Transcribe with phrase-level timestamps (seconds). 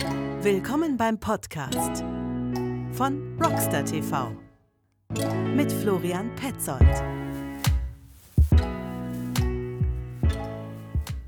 [0.00, 2.02] Willkommen beim Podcast
[2.92, 4.34] von Rockstar TV
[5.54, 6.80] mit Florian Petzold.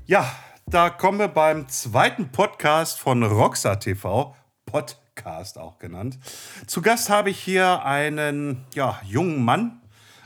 [0.05, 0.25] Ja,
[0.65, 6.17] da kommen wir beim zweiten Podcast von Rockstar TV, Podcast auch genannt.
[6.65, 9.82] Zu Gast habe ich hier einen ja, jungen Mann,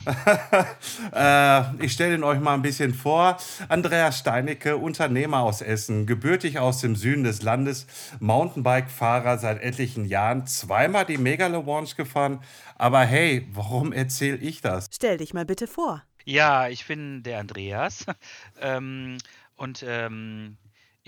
[1.14, 3.36] äh, ich stelle ihn euch mal ein bisschen vor.
[3.68, 7.86] Andreas Steinecke, Unternehmer aus Essen, gebürtig aus dem Süden des Landes,
[8.20, 12.40] Mountainbike-Fahrer seit etlichen Jahren, zweimal die Megalo-Launch gefahren.
[12.76, 14.88] Aber hey, warum erzähle ich das?
[14.92, 16.02] Stell dich mal bitte vor.
[16.24, 18.06] Ja, ich bin der Andreas.
[18.60, 19.18] ähm,
[19.56, 20.56] und ähm,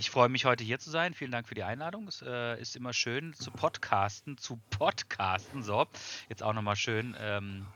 [0.01, 1.13] ich freue mich heute hier zu sein.
[1.13, 2.09] Vielen Dank für die Einladung.
[2.09, 5.63] Es äh, ist immer schön zu podcasten, zu podcasten.
[5.63, 5.87] So,
[6.31, 7.15] jetzt auch nochmal schön.
[7.21, 7.67] Ähm,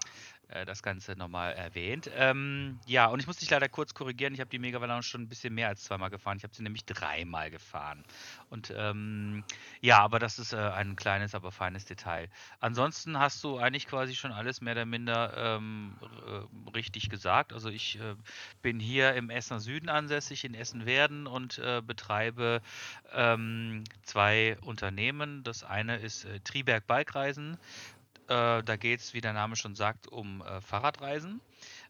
[0.49, 2.11] äh, das Ganze nochmal erwähnt.
[2.15, 4.35] Ähm, ja, und ich muss dich leider kurz korrigieren.
[4.35, 6.37] Ich habe die Mega schon ein bisschen mehr als zweimal gefahren.
[6.37, 8.05] Ich habe sie nämlich dreimal gefahren.
[8.51, 9.45] Und ähm,
[9.81, 12.29] ja, aber das ist äh, ein kleines, aber feines Detail.
[12.61, 17.53] Ansonsten hast du eigentlich quasi schon alles mehr oder minder ähm, äh, richtig gesagt.
[17.53, 18.15] Also ich äh,
[18.63, 22.61] bin hier im Essener Süden ansässig, in Essen-Werden und äh, betreibe
[23.13, 25.43] ähm, zwei Unternehmen.
[25.43, 27.59] Das eine ist Triberg Bikereisen.
[28.29, 31.41] Äh, da geht es, wie der Name schon sagt, um äh, Fahrradreisen.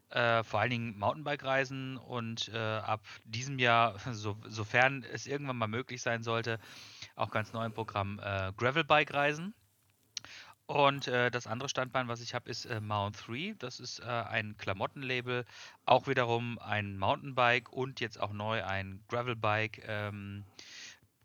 [0.09, 5.67] Äh, vor allen Dingen Mountainbike-Reisen und äh, ab diesem Jahr, so, sofern es irgendwann mal
[5.67, 6.59] möglich sein sollte,
[7.15, 9.53] auch ganz neu im Programm äh, Gravelbike-Reisen.
[10.67, 13.53] Und das andere Standbein, was ich habe, ist Mount 3.
[13.59, 15.45] Das ist ein Klamottenlabel,
[15.85, 19.83] auch wiederum ein Mountainbike und jetzt auch neu ein Gravelbike.
[19.85, 20.43] Ähm,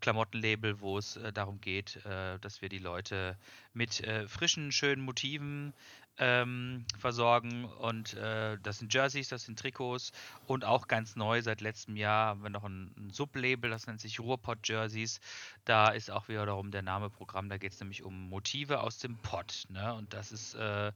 [0.01, 3.37] Klamottenlabel, wo es äh, darum geht, äh, dass wir die Leute
[3.73, 5.73] mit äh, frischen, schönen Motiven
[6.21, 7.65] ähm, versorgen.
[7.65, 10.13] Und äh, das sind Jerseys, das sind Trikots
[10.47, 14.01] und auch ganz neu seit letztem Jahr haben wir noch ein, ein Sublabel, das nennt
[14.01, 15.21] sich Ruhrpott Jerseys.
[15.65, 19.17] Da ist auch wiederum der Name Programm, da geht es nämlich um Motive aus dem
[19.17, 19.65] Pott.
[19.71, 19.95] Ne?
[19.95, 20.93] Und das ist, äh,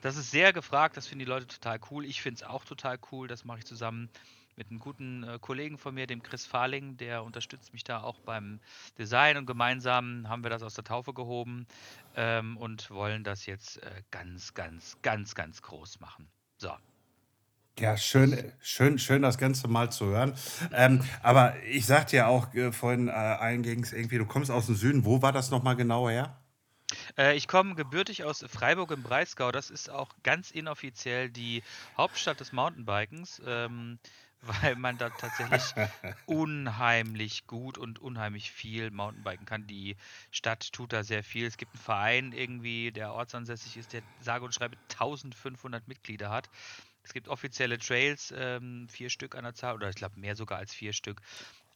[0.00, 2.06] das ist sehr gefragt, das finden die Leute total cool.
[2.06, 4.08] Ich finde es auch total cool, das mache ich zusammen
[4.56, 8.20] mit einem guten äh, Kollegen von mir, dem Chris Fahling, der unterstützt mich da auch
[8.20, 8.60] beim
[8.98, 11.66] Design und gemeinsam haben wir das aus der Taufe gehoben
[12.16, 16.28] ähm, und wollen das jetzt äh, ganz, ganz, ganz, ganz groß machen.
[16.58, 16.70] So.
[17.80, 20.34] Ja, schön, schön, schön, das Ganze mal zu hören.
[20.72, 24.76] Ähm, aber ich sagte ja auch äh, vorhin äh, eingängs irgendwie, du kommst aus dem
[24.76, 25.04] Süden.
[25.04, 26.38] Wo war das nochmal genau her?
[27.18, 29.50] Äh, ich komme gebürtig aus Freiburg im Breisgau.
[29.50, 31.64] Das ist auch ganz inoffiziell die
[31.96, 33.42] Hauptstadt des Mountainbikens.
[34.46, 35.62] Weil man da tatsächlich
[36.26, 39.66] unheimlich gut und unheimlich viel Mountainbiken kann.
[39.66, 39.96] Die
[40.30, 41.46] Stadt tut da sehr viel.
[41.46, 46.48] Es gibt einen Verein irgendwie, der ortsansässig ist, der sage und schreibe 1500 Mitglieder hat.
[47.02, 50.58] Es gibt offizielle Trails, ähm, vier Stück an der Zahl, oder ich glaube mehr sogar
[50.58, 51.20] als vier Stück.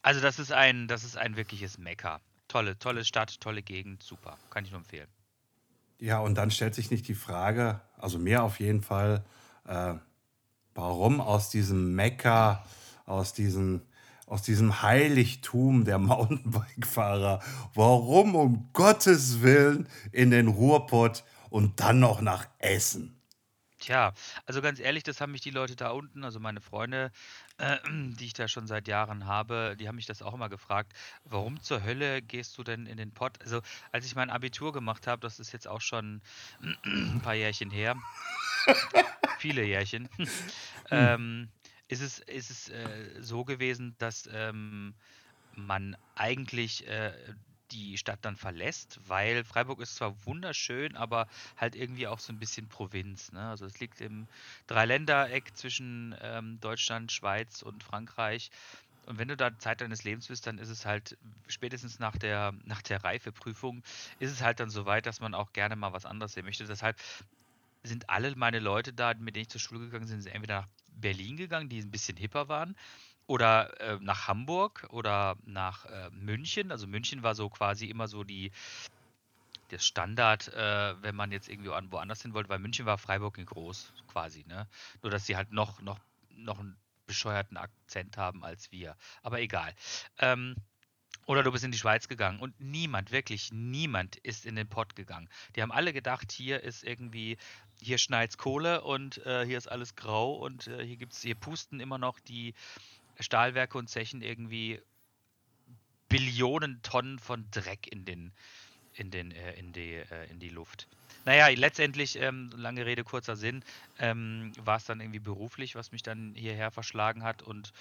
[0.01, 2.19] Also das ist ein, das ist ein wirkliches Mekka.
[2.47, 4.37] Tolle, tolle Stadt, tolle Gegend, super.
[4.49, 5.07] Kann ich nur empfehlen.
[5.99, 9.23] Ja, und dann stellt sich nicht die Frage, also mir auf jeden Fall,
[9.65, 9.95] äh,
[10.75, 12.63] warum aus diesem Mekka,
[13.05, 13.81] aus diesem,
[14.25, 17.41] aus diesem Heiligtum der Mountainbike-Fahrer,
[17.73, 23.19] warum um Gottes Willen in den Ruhrpott und dann noch nach Essen?
[23.79, 24.13] Tja,
[24.45, 27.11] also ganz ehrlich, das haben mich die Leute da unten, also meine Freunde,
[27.59, 30.91] äh, die ich da schon seit Jahren habe, die haben mich das auch immer gefragt,
[31.23, 33.41] warum zur Hölle gehst du denn in den Pott?
[33.41, 33.61] Also
[33.93, 36.21] als ich mein Abitur gemacht habe, das ist jetzt auch schon
[36.83, 37.95] ein paar Jährchen her,
[39.39, 40.27] viele Jährchen, hm.
[40.91, 41.49] ähm,
[41.87, 44.93] ist es, ist es äh, so gewesen, dass ähm,
[45.55, 47.13] man eigentlich äh,
[47.71, 51.27] die Stadt dann verlässt, weil Freiburg ist zwar wunderschön, aber
[51.57, 53.31] halt irgendwie auch so ein bisschen Provinz.
[53.31, 53.49] Ne?
[53.49, 54.27] Also es liegt im
[54.67, 58.51] Dreiländereck zwischen ähm, Deutschland, Schweiz und Frankreich.
[59.05, 62.53] Und wenn du da Zeit deines Lebens bist, dann ist es halt spätestens nach der,
[62.65, 63.83] nach der Reifeprüfung,
[64.19, 66.65] ist es halt dann so weit, dass man auch gerne mal was anderes sehen möchte.
[66.65, 66.97] Deshalb
[67.83, 70.67] sind alle meine Leute da, mit denen ich zur Schule gegangen bin, sind entweder nach
[70.87, 72.75] Berlin gegangen, die ein bisschen hipper waren,
[73.27, 76.71] oder äh, nach Hamburg oder nach äh, München.
[76.71, 78.51] Also München war so quasi immer so die
[79.69, 83.45] das Standard, äh, wenn man jetzt irgendwie woanders hin wollte, weil München war Freiburg in
[83.45, 84.67] groß quasi, ne?
[85.03, 85.99] Nur dass sie halt noch noch
[86.31, 86.75] noch einen
[87.05, 88.95] bescheuerten Akzent haben als wir.
[89.21, 89.73] Aber egal.
[90.17, 90.55] Ähm,
[91.29, 94.95] oder du bist in die Schweiz gegangen und niemand, wirklich niemand ist in den Pott
[94.95, 95.29] gegangen.
[95.55, 97.37] Die haben alle gedacht, hier ist irgendwie,
[97.79, 101.81] hier schneit's Kohle und äh, hier ist alles grau und äh, hier gibt's, hier pusten
[101.81, 102.55] immer noch die
[103.19, 104.81] Stahlwerke und Zechen irgendwie
[106.07, 108.31] Billionen Tonnen von Dreck in den
[108.95, 110.87] in den äh, in die äh, in die Luft.
[111.25, 113.63] Naja, letztendlich ähm, lange Rede kurzer Sinn
[113.99, 117.71] ähm, war es dann irgendwie beruflich, was mich dann hierher verschlagen hat und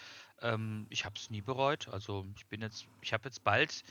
[0.43, 1.89] ähm, ich habe es nie bereut.
[1.89, 3.83] Also ich bin jetzt ich habe jetzt bald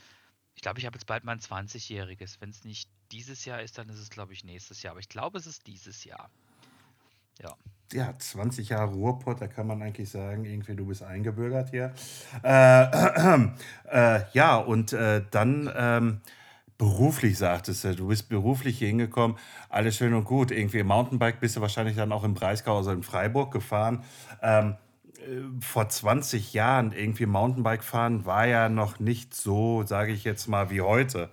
[0.54, 2.40] Ich glaube, ich habe jetzt bald mein 20-jähriges.
[2.40, 4.92] Wenn es nicht dieses Jahr ist, dann ist es, glaube ich, nächstes Jahr.
[4.92, 6.30] Aber ich glaube, es ist dieses Jahr.
[7.40, 7.56] Ja.
[7.92, 11.94] Ja, 20 Jahre Ruhrpott, da kann man eigentlich sagen, irgendwie du bist eingebürgert hier.
[12.42, 13.48] Äh,
[13.90, 16.20] äh, ja, und äh, dann ähm,
[16.76, 19.38] beruflich sagtest du, du bist beruflich hier hingekommen,
[19.70, 20.50] alles schön und gut.
[20.50, 24.04] Irgendwie Mountainbike bist du wahrscheinlich dann auch im Breisgau, also in Freiburg gefahren.
[24.42, 24.87] Ähm, äh,
[25.60, 30.70] vor 20 Jahren irgendwie Mountainbike fahren war ja noch nicht so, sage ich jetzt mal,
[30.70, 31.28] wie heute.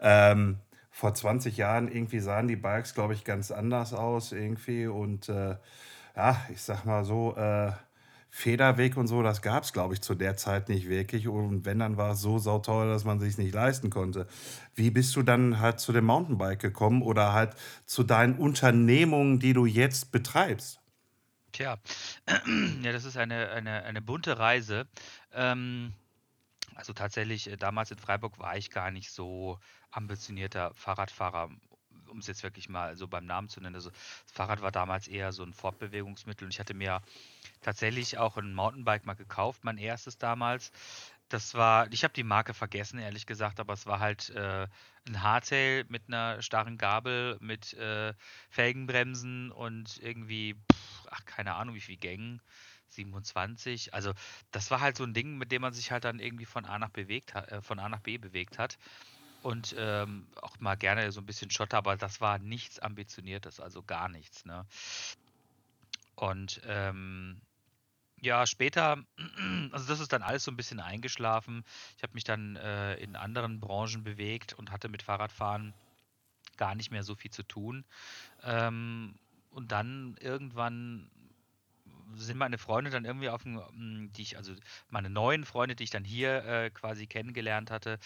[0.00, 0.58] Ähm,
[0.90, 4.86] vor 20 Jahren irgendwie sahen die Bikes, glaube ich, ganz anders aus irgendwie.
[4.86, 5.56] Und äh,
[6.16, 7.72] ja, ich sag mal so, äh,
[8.30, 11.28] Federweg und so, das gab es, glaube ich, zu der Zeit nicht wirklich.
[11.28, 14.26] Und wenn, dann war es so sauteuer, dass man sich nicht leisten konnte.
[14.74, 17.54] Wie bist du dann halt zu dem Mountainbike gekommen oder halt
[17.86, 20.80] zu deinen Unternehmungen, die du jetzt betreibst?
[21.56, 21.78] Tja,
[22.82, 24.86] ja, das ist eine, eine, eine bunte Reise.
[25.32, 25.94] Ähm,
[26.74, 29.58] also tatsächlich, äh, damals in Freiburg war ich gar nicht so
[29.90, 31.48] ambitionierter Fahrradfahrer,
[32.08, 33.74] um es jetzt wirklich mal so beim Namen zu nennen.
[33.74, 37.00] Also das Fahrrad war damals eher so ein Fortbewegungsmittel und ich hatte mir
[37.62, 40.72] tatsächlich auch ein Mountainbike mal gekauft, mein erstes damals.
[41.30, 44.68] Das war, ich habe die Marke vergessen, ehrlich gesagt, aber es war halt äh,
[45.08, 48.12] ein Hardtail mit einer starren Gabel, mit äh,
[48.50, 52.40] Felgenbremsen und irgendwie, pff, ach, keine Ahnung, wie viel Gängen.
[52.88, 53.94] 27.
[53.94, 54.12] Also
[54.52, 56.78] das war halt so ein Ding, mit dem man sich halt dann irgendwie von A
[56.78, 58.78] nach, bewegt äh, von A nach B bewegt hat.
[59.42, 63.82] Und ähm, auch mal gerne so ein bisschen Schotter, aber das war nichts Ambitioniertes, also
[63.82, 64.44] gar nichts.
[64.44, 64.66] Ne?
[66.16, 67.40] Und ähm,
[68.20, 69.04] ja, später,
[69.72, 71.64] also das ist dann alles so ein bisschen eingeschlafen.
[71.96, 75.74] Ich habe mich dann äh, in anderen Branchen bewegt und hatte mit Fahrradfahren
[76.56, 77.84] gar nicht mehr so viel zu tun.
[78.42, 79.14] Ähm,
[79.56, 81.10] und dann irgendwann
[82.14, 84.52] sind meine Freunde dann irgendwie auf dem, hm, die ich, also
[84.90, 87.98] meine neuen Freunde, die ich dann hier äh, quasi kennengelernt hatte,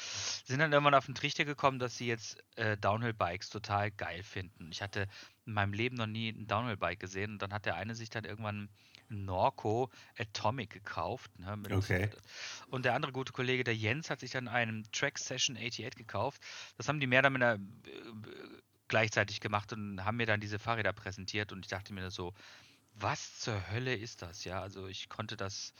[0.44, 4.70] sind dann irgendwann auf den Trichter gekommen, dass sie jetzt äh, Downhill-Bikes total geil finden.
[4.70, 5.08] Ich hatte
[5.44, 8.24] in meinem Leben noch nie ein Downhill-Bike gesehen und dann hat der eine sich dann
[8.24, 8.68] irgendwann
[9.10, 11.36] ein Norco Atomic gekauft.
[11.40, 12.10] Ne, okay.
[12.68, 16.40] Und der andere gute Kollege, der Jens, hat sich dann einen Track Session 88 gekauft.
[16.76, 17.58] Das haben die mehr oder minder äh,
[18.90, 22.34] gleichzeitig gemacht und haben mir dann diese Fahrräder präsentiert und ich dachte mir so,
[22.94, 24.44] was zur Hölle ist das?
[24.44, 25.72] Ja, also ich konnte das,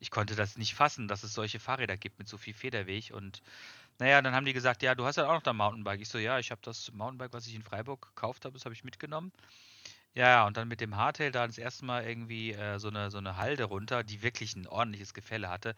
[0.00, 3.12] ich konnte das nicht fassen, dass es solche Fahrräder gibt mit so viel Federweg.
[3.12, 3.42] Und
[3.98, 6.00] naja, dann haben die gesagt, ja, du hast ja auch noch dein Mountainbike.
[6.00, 8.74] Ich so, ja, ich habe das Mountainbike, was ich in Freiburg gekauft habe, das habe
[8.74, 9.32] ich mitgenommen.
[10.14, 13.18] Ja, und dann mit dem Hardtail da das erste Mal irgendwie äh, so, eine, so
[13.18, 15.74] eine Halde runter, die wirklich ein ordentliches Gefälle hatte.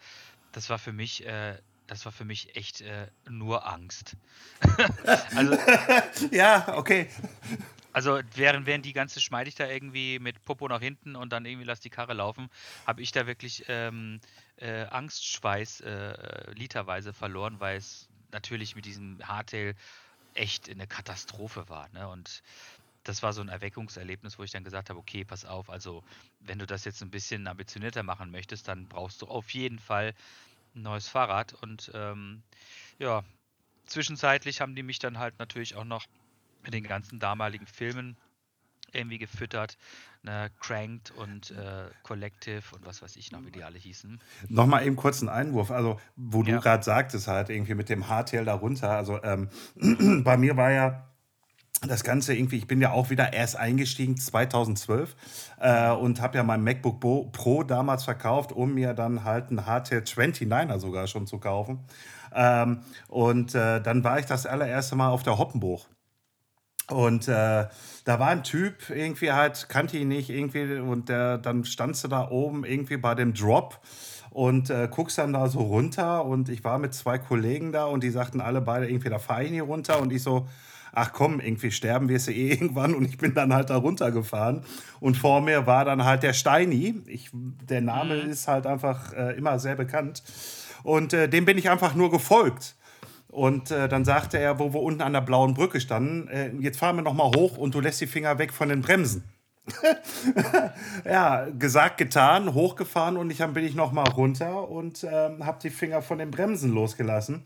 [0.51, 4.15] Das war für mich, äh, das war für mich echt äh, nur Angst.
[5.35, 5.57] also,
[6.31, 7.09] ja, okay.
[7.93, 11.45] Also während, während die ganze schmeide ich da irgendwie mit Popo nach hinten und dann
[11.45, 12.49] irgendwie lass die Karre laufen,
[12.85, 14.19] habe ich da wirklich ähm,
[14.57, 19.73] äh, Angstschweiß äh, literweise verloren, weil es natürlich mit diesem Hardtail
[20.35, 21.89] echt eine Katastrophe war.
[21.89, 22.07] Ne?
[22.07, 22.43] Und
[23.03, 26.03] das war so ein Erweckungserlebnis, wo ich dann gesagt habe, okay, pass auf, also
[26.41, 30.13] wenn du das jetzt ein bisschen ambitionierter machen möchtest, dann brauchst du auf jeden Fall
[30.77, 31.53] ein neues Fahrrad.
[31.53, 32.43] Und ähm,
[32.99, 33.23] ja,
[33.85, 36.05] zwischenzeitlich haben die mich dann halt natürlich auch noch
[36.63, 38.17] mit den ganzen damaligen Filmen
[38.91, 39.77] irgendwie gefüttert.
[40.23, 44.19] Ne, Cranked und äh, Collective und was weiß ich noch, wie die alle hießen.
[44.49, 45.71] Nochmal eben kurz einen Einwurf.
[45.71, 46.55] Also, wo ja.
[46.55, 48.91] du gerade sagtest, halt irgendwie mit dem Hardtail darunter.
[48.91, 49.49] Also, ähm,
[50.23, 51.07] bei mir war ja
[51.81, 55.15] das Ganze irgendwie, ich bin ja auch wieder erst eingestiegen 2012
[55.59, 59.99] äh, und habe ja mein MacBook Pro damals verkauft, um mir dann halt einen Hardtail
[59.99, 61.79] 29er sogar schon zu kaufen.
[62.33, 65.87] Ähm, und äh, dann war ich das allererste Mal auf der Hoppenbuch.
[66.89, 67.67] Und äh,
[68.05, 72.07] da war ein Typ, irgendwie halt, kannte ihn nicht, irgendwie, und der, dann standst du
[72.07, 73.81] da oben irgendwie bei dem Drop
[74.29, 76.23] und äh, guckst dann da so runter.
[76.25, 79.43] Und ich war mit zwei Kollegen da und die sagten alle beide, irgendwie, da fahre
[79.43, 79.99] ich nie runter.
[79.99, 80.47] Und ich so,
[80.97, 82.95] ach komm, irgendwie sterben wir es eh irgendwann.
[82.95, 84.63] Und ich bin dann halt da runtergefahren.
[84.99, 87.01] Und vor mir war dann halt der Steini.
[87.05, 88.31] Ich, der Name mhm.
[88.31, 90.23] ist halt einfach äh, immer sehr bekannt.
[90.83, 92.75] Und äh, dem bin ich einfach nur gefolgt.
[93.27, 96.79] Und äh, dann sagte er, wo wir unten an der blauen Brücke standen, äh, jetzt
[96.79, 99.23] fahren wir noch mal hoch und du lässt die Finger weg von den Bremsen.
[101.05, 105.59] ja, gesagt, getan, hochgefahren und ich, dann bin ich noch mal runter und äh, habe
[105.61, 107.43] die Finger von den Bremsen losgelassen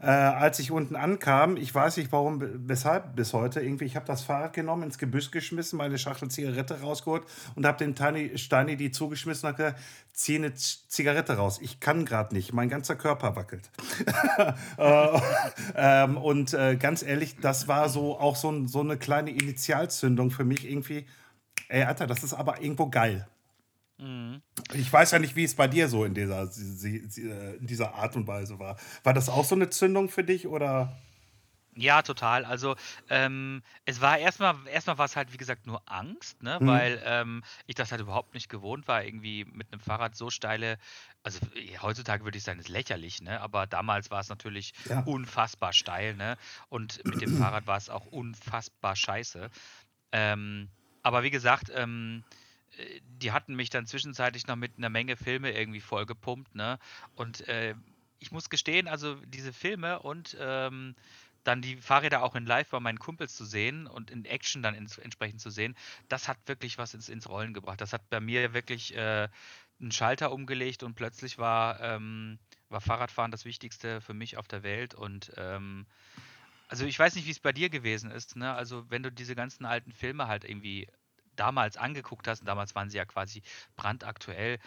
[0.00, 4.06] äh, als ich unten ankam, ich weiß nicht warum, weshalb bis heute, irgendwie, ich habe
[4.06, 7.24] das Fahrrad genommen, ins Gebüsch geschmissen, meine Schachtel Zigarette rausgeholt
[7.56, 9.78] und habe dem Tiny, Steini die zugeschmissen und gesagt,
[10.12, 11.58] zieh eine Zigarette raus.
[11.60, 13.70] Ich kann gerade nicht, mein ganzer Körper wackelt.
[14.78, 15.20] äh,
[15.74, 20.44] ähm, und äh, ganz ehrlich, das war so auch so, so eine kleine Initialzündung für
[20.44, 21.06] mich irgendwie.
[21.68, 23.26] Ey, Alter, das ist aber irgendwo geil.
[23.98, 24.42] Mhm.
[24.74, 28.26] Ich weiß ja nicht, wie es bei dir so in dieser, in dieser Art und
[28.26, 28.76] Weise war.
[29.02, 30.96] War das auch so eine Zündung für dich oder?
[31.74, 32.44] Ja, total.
[32.44, 32.74] Also,
[33.08, 36.66] ähm, es war erstmal erstmal war es halt, wie gesagt, nur Angst, ne, Mhm.
[36.66, 40.78] weil, ähm, ich das halt überhaupt nicht gewohnt war, irgendwie mit einem Fahrrad so steile
[41.22, 45.02] also, äh, heutzutage würde ich sagen, ist lächerlich, ne, aber damals war es natürlich Ja.
[45.04, 46.36] unfassbar steil, ne,
[46.68, 49.48] und mit dem Fahrrad war es auch unfassbar scheiße.
[50.10, 50.68] Ähm,
[51.04, 52.37] aber wie gesagt, ähm, äh,
[53.02, 56.78] die hatten mich dann zwischenzeitlich noch mit einer Menge Filme irgendwie vollgepumpt, ne,
[57.14, 57.74] und, äh,
[58.20, 60.94] ich muss gestehen, also diese Filme und, ähm
[61.44, 64.74] dann die Fahrräder auch in Live bei meinen Kumpels zu sehen und in Action dann
[64.74, 65.74] ins, entsprechend zu sehen,
[66.08, 67.80] das hat wirklich was ins, ins Rollen gebracht.
[67.80, 69.28] Das hat bei mir wirklich äh,
[69.80, 74.62] einen Schalter umgelegt und plötzlich war, ähm, war Fahrradfahren das Wichtigste für mich auf der
[74.62, 75.86] Welt und ähm,
[76.68, 78.52] also ich weiß nicht, wie es bei dir gewesen ist, ne?
[78.52, 80.86] Also wenn du diese ganzen alten Filme halt irgendwie
[81.38, 83.42] damals angeguckt hast, und damals waren sie ja quasi
[83.76, 84.58] brandaktuell,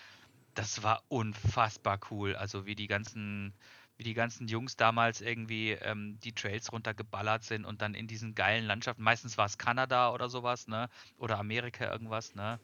[0.53, 2.35] das war unfassbar cool.
[2.35, 3.53] Also wie die ganzen
[4.01, 8.33] wie die ganzen Jungs damals irgendwie ähm, die Trails runtergeballert sind und dann in diesen
[8.33, 10.89] geilen Landschaften, meistens war es Kanada oder sowas, ne?
[11.19, 12.59] Oder Amerika irgendwas, ne?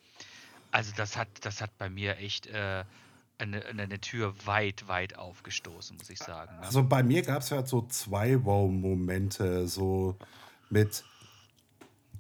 [0.72, 2.84] Also das hat, das hat bei mir echt äh,
[3.38, 6.56] eine, eine Tür weit, weit aufgestoßen, muss ich sagen.
[6.56, 6.64] Ne?
[6.64, 10.18] Also bei mir gab es ja so zwei Wow-Momente, so
[10.72, 11.04] mit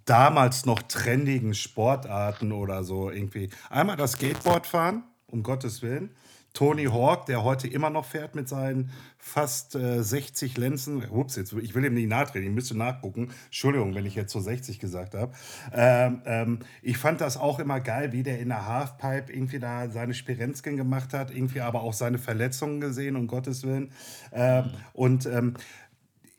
[0.07, 3.49] damals noch trendigen Sportarten oder so irgendwie.
[3.69, 6.15] Einmal das Skateboardfahren, um Gottes Willen.
[6.53, 11.07] Tony Hawk, der heute immer noch fährt mit seinen fast äh, 60 Lenzen.
[11.07, 13.29] Ups, jetzt, ich will ihm nicht nachtreten, ich müsste nachgucken.
[13.45, 15.33] Entschuldigung, wenn ich jetzt so 60 gesagt habe.
[15.71, 19.87] Ähm, ähm, ich fand das auch immer geil, wie der in der Halfpipe irgendwie da
[19.89, 23.91] seine Spirenzken gemacht hat, irgendwie aber auch seine Verletzungen gesehen, um Gottes Willen.
[24.31, 25.53] Ähm, und ähm,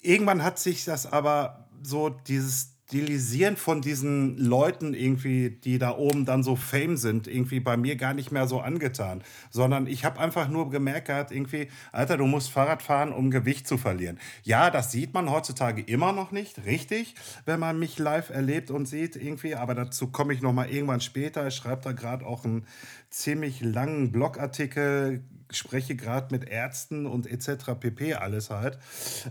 [0.00, 6.24] irgendwann hat sich das aber so dieses Stilisieren von diesen Leuten irgendwie, die da oben
[6.24, 10.18] dann so Fame sind, irgendwie bei mir gar nicht mehr so angetan, sondern ich habe
[10.18, 14.18] einfach nur gemerkt irgendwie, Alter, du musst Fahrrad fahren, um Gewicht zu verlieren.
[14.42, 17.14] Ja, das sieht man heutzutage immer noch nicht, richtig,
[17.44, 21.02] wenn man mich live erlebt und sieht irgendwie, aber dazu komme ich noch mal irgendwann
[21.02, 21.46] später.
[21.46, 22.64] Ich schreibe da gerade auch einen
[23.10, 27.72] ziemlich langen Blogartikel spreche gerade mit Ärzten und etc.
[27.78, 28.14] pp.
[28.14, 28.78] alles halt,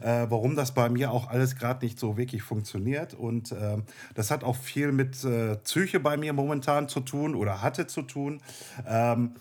[0.01, 3.13] äh, warum das bei mir auch alles gerade nicht so wirklich funktioniert.
[3.13, 3.77] Und äh,
[4.15, 8.01] das hat auch viel mit äh, Psyche bei mir momentan zu tun oder hatte zu
[8.01, 8.41] tun.
[8.87, 9.35] Ähm,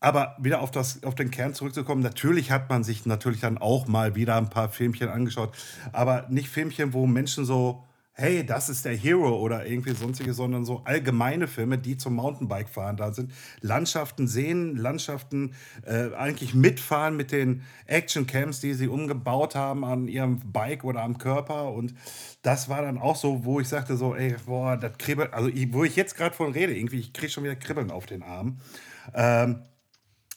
[0.00, 3.86] aber wieder auf, das, auf den Kern zurückzukommen, natürlich hat man sich natürlich dann auch
[3.86, 5.56] mal wieder ein paar Filmchen angeschaut,
[5.92, 7.84] aber nicht Filmchen, wo Menschen so
[8.16, 12.96] hey, das ist der Hero oder irgendwie sonstige, sondern so allgemeine Filme, die zum Mountainbike-Fahren
[12.96, 13.32] da sind.
[13.60, 15.54] Landschaften sehen, Landschaften
[15.84, 21.18] äh, eigentlich mitfahren mit den Action-Camps, die sie umgebaut haben an ihrem Bike oder am
[21.18, 21.72] Körper.
[21.72, 21.94] Und
[22.42, 25.72] das war dann auch so, wo ich sagte so, ey, boah, das kribbelt, also ich,
[25.72, 28.58] wo ich jetzt gerade von rede, irgendwie, ich kriege schon wieder Kribbeln auf den Arm.
[29.12, 29.62] Ähm,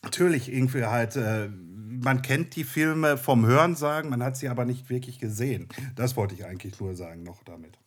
[0.02, 1.16] natürlich irgendwie halt...
[1.16, 1.50] Äh,
[1.88, 5.68] man kennt die Filme vom Hörensagen, man hat sie aber nicht wirklich gesehen.
[5.96, 7.78] Das wollte ich eigentlich nur sagen noch damit.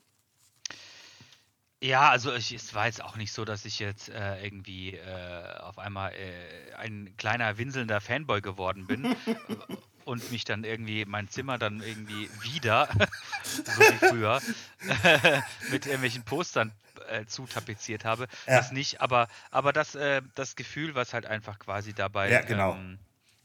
[1.83, 5.59] Ja, also ich, es war jetzt auch nicht so, dass ich jetzt äh, irgendwie äh,
[5.61, 9.17] auf einmal äh, ein kleiner winselnder Fanboy geworden bin
[10.05, 12.89] und mich dann irgendwie mein Zimmer dann irgendwie wieder,
[13.43, 14.43] so wie früher,
[15.71, 16.71] mit irgendwelchen Postern
[17.09, 18.29] äh, zutapeziert habe.
[18.47, 18.57] Ja.
[18.59, 22.75] Das nicht, aber, aber das, äh, das Gefühl, was halt einfach quasi dabei ja, genau.
[22.75, 22.99] ähm,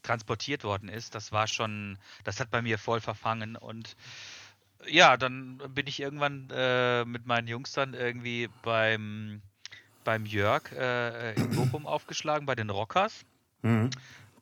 [0.05, 3.95] transportiert worden ist, das war schon, das hat bei mir voll verfangen und
[4.87, 9.41] ja, dann bin ich irgendwann äh, mit meinen Jungs dann irgendwie beim,
[10.03, 13.25] beim Jörg äh, in Bochum aufgeschlagen, bei den Rockers.
[13.61, 13.89] Mhm.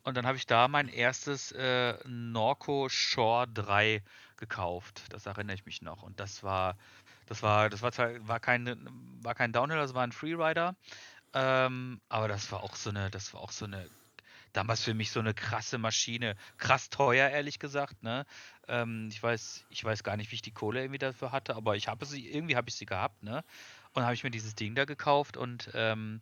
[0.02, 4.02] Und dann habe ich da mein erstes äh, Norco Shore 3
[4.36, 5.04] gekauft.
[5.08, 6.02] Das erinnere ich mich noch.
[6.02, 6.76] Und das war,
[7.26, 8.86] das war, das war zwar war kein,
[9.22, 10.76] war kein Downhill, das war ein Freerider.
[11.32, 13.88] Ähm, aber das war auch so eine, das war auch so eine
[14.54, 16.36] damals für mich so eine krasse Maschine.
[16.56, 18.02] Krass teuer, ehrlich gesagt.
[18.02, 18.24] Ne?
[18.68, 21.76] Ähm, ich, weiß, ich weiß gar nicht, wie ich die Kohle irgendwie dafür hatte, aber
[21.76, 23.44] ich habe sie, irgendwie habe ich sie gehabt, ne?
[23.92, 26.20] Und habe ich mir dieses Ding da gekauft und ähm,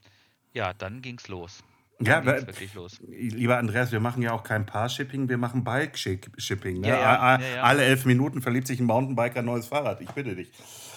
[0.53, 1.63] ja, dann ging es los.
[2.01, 3.01] ja, wirklich los.
[3.07, 6.81] Lieber Andreas, wir machen ja auch kein Paar-Shipping, wir machen Bike-Shipping.
[6.81, 6.89] Ne?
[6.89, 10.01] Ja, ja, ja, Alle elf Minuten verliebt sich ein Mountainbiker ein neues Fahrrad.
[10.01, 10.51] Ich bitte dich.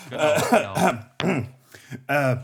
[0.09, 0.73] Genau,
[1.21, 1.47] genau.
[2.07, 2.35] äh,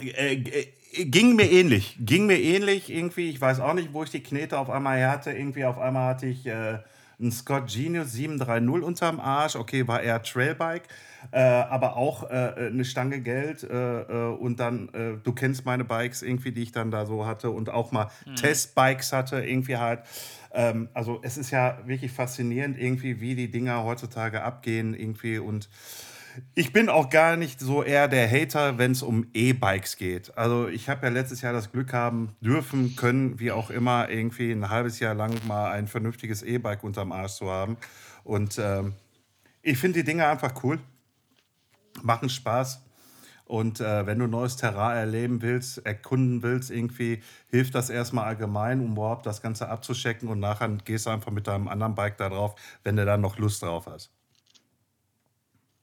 [0.00, 1.96] äh, äh ging mir ähnlich.
[2.00, 3.30] Ging mir ähnlich irgendwie.
[3.30, 5.32] Ich weiß auch nicht, wo ich die Knete auf einmal her hatte.
[5.32, 6.78] Irgendwie auf einmal hatte ich äh,
[7.20, 9.56] einen Scott Genius 730 unterm Arsch.
[9.56, 10.88] Okay, war eher Trailbike.
[11.30, 15.84] Äh, aber auch äh, eine Stange Geld äh, äh und dann, äh, du kennst meine
[15.84, 18.34] Bikes irgendwie, die ich dann da so hatte und auch mal mhm.
[18.34, 20.00] Testbikes hatte, irgendwie halt.
[20.52, 25.68] Ähm, also es ist ja wirklich faszinierend irgendwie, wie die Dinger heutzutage abgehen irgendwie und
[26.54, 30.36] Ich bin auch gar nicht so eher der Hater, wenn es um E-Bikes geht.
[30.36, 34.50] Also ich habe ja letztes Jahr das Glück haben dürfen, können, wie auch immer, irgendwie
[34.52, 37.76] ein halbes Jahr lang mal ein vernünftiges E-Bike unterm Arsch zu haben.
[38.24, 38.94] Und ähm,
[39.62, 40.78] ich finde die Dinge einfach cool,
[42.02, 42.82] machen Spaß.
[43.44, 48.80] Und äh, wenn du neues Terrain erleben willst, erkunden willst, irgendwie hilft das erstmal allgemein,
[48.80, 52.30] um überhaupt das Ganze abzuschecken und nachher gehst du einfach mit deinem anderen Bike da
[52.30, 54.10] drauf, wenn du dann noch Lust drauf hast.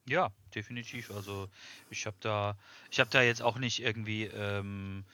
[0.09, 1.11] Ja, definitiv.
[1.11, 1.47] Also
[1.89, 2.57] ich habe da,
[2.89, 5.05] ich habe da jetzt auch nicht irgendwie ähm,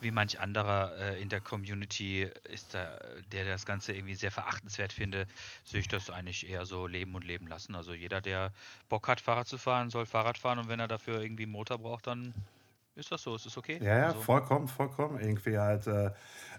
[0.00, 2.98] wie manch anderer äh, in der Community ist da,
[3.32, 5.26] der das Ganze irgendwie sehr verachtenswert finde,
[5.64, 7.74] sehe ich das eigentlich eher so leben und leben lassen.
[7.74, 8.52] Also jeder, der
[8.88, 11.78] Bock hat, Fahrrad zu fahren, soll Fahrrad fahren und wenn er dafür irgendwie einen Motor
[11.78, 12.34] braucht, dann
[12.96, 13.78] ist das so, ist das okay?
[13.82, 15.20] Ja, ja, Also, vollkommen, vollkommen.
[15.20, 15.86] Irgendwie halt.
[15.86, 16.12] Äh,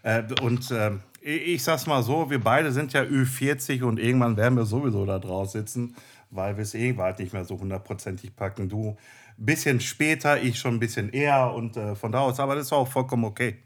[0.03, 4.55] äh, und äh, ich, sag's mal so, wir beide sind ja Ü40 und irgendwann werden
[4.55, 5.95] wir sowieso da draus sitzen,
[6.29, 8.69] weil wir es eh halt nicht mehr so hundertprozentig packen.
[8.69, 8.97] Du
[9.37, 12.65] ein bisschen später, ich schon ein bisschen eher und äh, von da aus, aber das
[12.67, 13.57] ist auch vollkommen okay.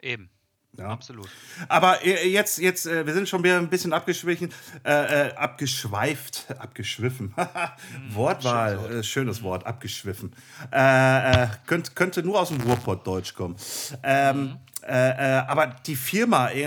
[0.00, 0.30] eben,
[0.78, 0.88] Ja.
[0.88, 1.28] absolut.
[1.68, 4.52] Aber äh, jetzt, jetzt, äh, wir sind schon wieder ein bisschen abgeschwichen,
[4.84, 7.34] äh, äh, abgeschweift, abgeschwiffen.
[8.10, 9.04] Wortwahl, schönes Wort.
[9.06, 10.34] schönes Wort, abgeschwiffen.
[10.72, 13.56] Äh, äh, könnt, könnte nur aus dem Ruhrpott-Deutsch kommen.
[14.02, 16.66] Ähm, äh, äh, aber die Firma, äh,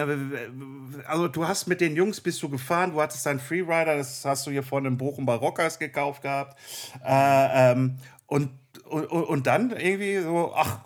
[1.05, 4.47] also du hast mit den Jungs bist du gefahren, du hattest deinen Freerider, das hast
[4.47, 6.57] du hier vorne in Bochum bei Rockers gekauft gehabt.
[7.05, 8.49] Äh, ähm, und,
[8.85, 10.79] und, und dann irgendwie so, ach,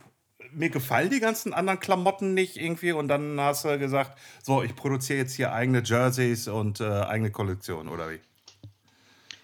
[0.51, 4.75] mir gefallen die ganzen anderen Klamotten nicht irgendwie und dann hast du gesagt, so, ich
[4.75, 8.19] produziere jetzt hier eigene Jerseys und äh, eigene Kollektion, oder wie?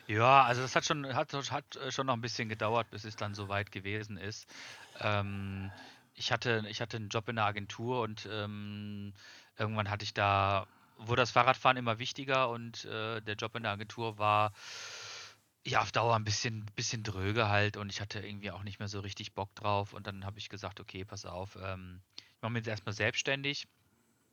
[0.07, 3.15] Ja, also das hat schon, hat, hat äh, schon noch ein bisschen gedauert, bis es
[3.15, 4.47] dann so weit gewesen ist.
[4.99, 5.71] Ähm,
[6.17, 9.13] ich hatte, ich hatte einen Job in der Agentur und ähm,
[9.57, 13.71] irgendwann hatte ich da, wurde das Fahrradfahren immer wichtiger und äh, der Job in der
[13.71, 14.51] Agentur war
[15.63, 18.87] ja auf Dauer ein bisschen, bisschen dröge halt und ich hatte irgendwie auch nicht mehr
[18.87, 22.51] so richtig Bock drauf und dann habe ich gesagt, okay, pass auf, ähm, ich mache
[22.51, 23.67] mich jetzt erstmal selbstständig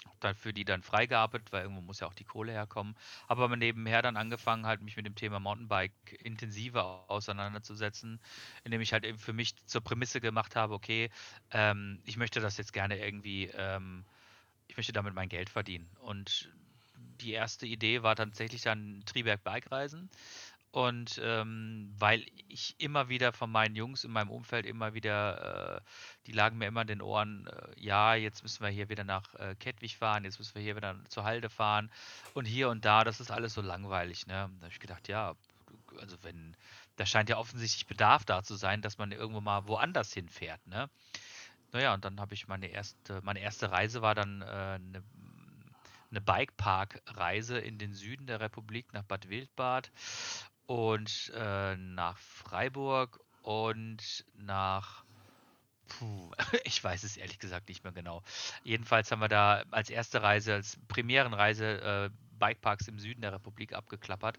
[0.04, 2.96] hab dann für die dann freigearbeitet, weil irgendwo muss ja auch die Kohle herkommen.
[3.26, 8.20] Aber nebenher dann angefangen, halt mich mit dem Thema Mountainbike intensiver auseinanderzusetzen,
[8.64, 11.10] indem ich halt eben für mich zur Prämisse gemacht habe, okay,
[11.50, 14.04] ähm, ich möchte das jetzt gerne irgendwie, ähm,
[14.68, 15.88] ich möchte damit mein Geld verdienen.
[16.00, 16.50] Und
[17.20, 20.10] die erste Idee war tatsächlich dann Triberg Bike Reisen.
[20.74, 25.80] Und ähm, weil ich immer wieder von meinen Jungs in meinem Umfeld immer wieder, äh,
[26.26, 29.36] die lagen mir immer in den Ohren, äh, ja, jetzt müssen wir hier wieder nach
[29.36, 31.92] äh, Kettwig fahren, jetzt müssen wir hier wieder zur Halde fahren
[32.32, 34.50] und hier und da, das ist alles so langweilig, ne?
[34.58, 35.36] Da habe ich gedacht, ja,
[36.00, 36.56] also wenn,
[36.96, 40.90] da scheint ja offensichtlich Bedarf da zu sein, dass man irgendwo mal woanders hinfährt, ne?
[41.70, 45.04] Naja, und dann habe ich meine erste, meine erste Reise war dann äh, eine,
[46.10, 49.92] eine Bikepark-Reise in den Süden der Republik nach Bad Wildbad
[50.66, 55.04] und äh, nach Freiburg und nach.
[55.88, 56.32] Puh,
[56.64, 58.22] ich weiß es ehrlich gesagt nicht mehr genau.
[58.62, 63.74] Jedenfalls haben wir da als erste Reise, als Premierenreise äh, Bikeparks im Süden der Republik
[63.74, 64.38] abgeklappert.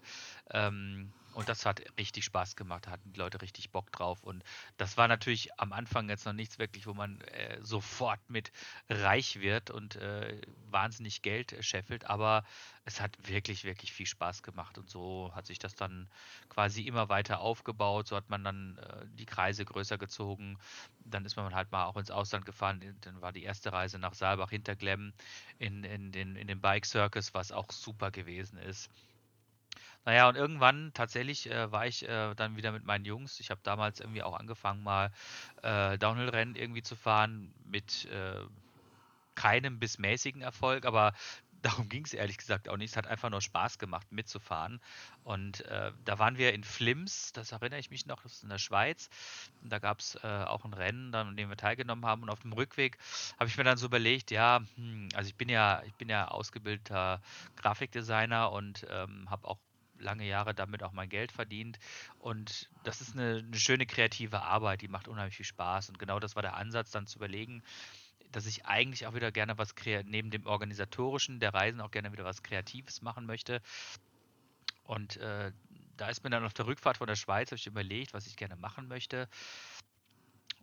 [0.50, 4.22] Ähm, und das hat richtig Spaß gemacht, da hatten die Leute richtig Bock drauf.
[4.22, 4.42] Und
[4.78, 8.52] das war natürlich am Anfang jetzt noch nichts wirklich, wo man äh, sofort mit
[8.88, 12.42] reich wird und äh, wahnsinnig Geld äh, scheffelt, aber
[12.86, 14.78] es hat wirklich, wirklich viel Spaß gemacht.
[14.78, 16.08] Und so hat sich das dann
[16.48, 18.08] quasi immer weiter aufgebaut.
[18.08, 20.56] So hat man dann äh, die Kreise größer gezogen.
[21.04, 22.96] Dann ist man halt mal auch ins Ausland gefahren.
[23.02, 25.12] Dann war die erste Reise nach Saalbach Hinterglemm
[25.58, 28.88] in, in, den, in den Bike Circus, was auch super gewesen ist.
[30.06, 33.40] Naja, und irgendwann tatsächlich äh, war ich äh, dann wieder mit meinen Jungs.
[33.40, 35.12] Ich habe damals irgendwie auch angefangen, mal
[35.62, 38.40] äh, Downhill-Rennen irgendwie zu fahren mit äh,
[39.34, 41.12] keinem bis mäßigen Erfolg, aber
[41.62, 42.92] darum ging es ehrlich gesagt auch nicht.
[42.92, 44.80] Es hat einfach nur Spaß gemacht, mitzufahren.
[45.24, 48.50] Und äh, da waren wir in Flims, das erinnere ich mich noch, das ist in
[48.50, 49.10] der Schweiz.
[49.62, 52.22] Und da gab es äh, auch ein Rennen, dann, an dem wir teilgenommen haben.
[52.22, 52.98] Und auf dem Rückweg
[53.38, 56.28] habe ich mir dann so überlegt, ja, hm, also ich bin ja, ich bin ja
[56.28, 57.20] ausgebildeter
[57.56, 59.58] Grafikdesigner und ähm, habe auch
[59.98, 61.78] lange Jahre damit auch mein Geld verdient.
[62.18, 65.88] Und das ist eine, eine schöne kreative Arbeit, die macht unheimlich viel Spaß.
[65.88, 67.62] Und genau das war der Ansatz, dann zu überlegen,
[68.32, 72.24] dass ich eigentlich auch wieder gerne was neben dem organisatorischen der Reisen auch gerne wieder
[72.24, 73.62] was Kreatives machen möchte.
[74.84, 75.52] Und äh,
[75.96, 78.36] da ist mir dann auf der Rückfahrt von der Schweiz habe ich überlegt, was ich
[78.36, 79.28] gerne machen möchte.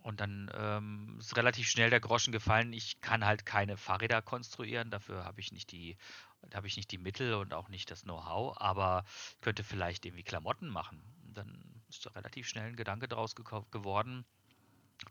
[0.03, 2.73] Und dann ähm, ist relativ schnell der Groschen gefallen.
[2.73, 4.91] Ich kann halt keine Fahrräder konstruieren.
[4.91, 5.97] Dafür habe ich nicht die,
[6.49, 8.57] da habe ich nicht die Mittel und auch nicht das Know-how.
[8.59, 9.05] Aber
[9.41, 11.01] könnte vielleicht irgendwie Klamotten machen.
[11.33, 14.25] Dann ist da relativ schnell ein Gedanke daraus geko- geworden,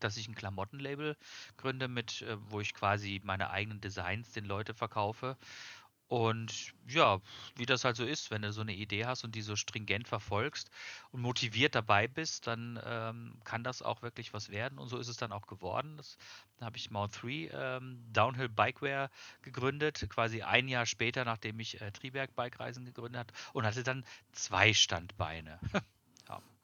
[0.01, 1.17] dass ich ein Klamottenlabel
[1.57, 5.37] gründe, mit, äh, wo ich quasi meine eigenen Designs den Leute verkaufe.
[6.13, 7.23] Und ja,
[7.57, 10.07] wie das halt so ist, wenn du so eine Idee hast und die so stringent
[10.07, 10.71] verfolgst
[11.11, 14.79] und motiviert dabei bist, dann ähm, kann das auch wirklich was werden.
[14.79, 15.97] Und so ist es dann auch geworden.
[15.97, 16.19] Das,
[16.59, 19.09] da habe ich Mount 3 ähm, Downhill Bikeware
[19.41, 24.05] gegründet, quasi ein Jahr später, nachdem ich äh, Triberg Bikereisen gegründet habe und hatte dann
[24.33, 25.61] zwei Standbeine.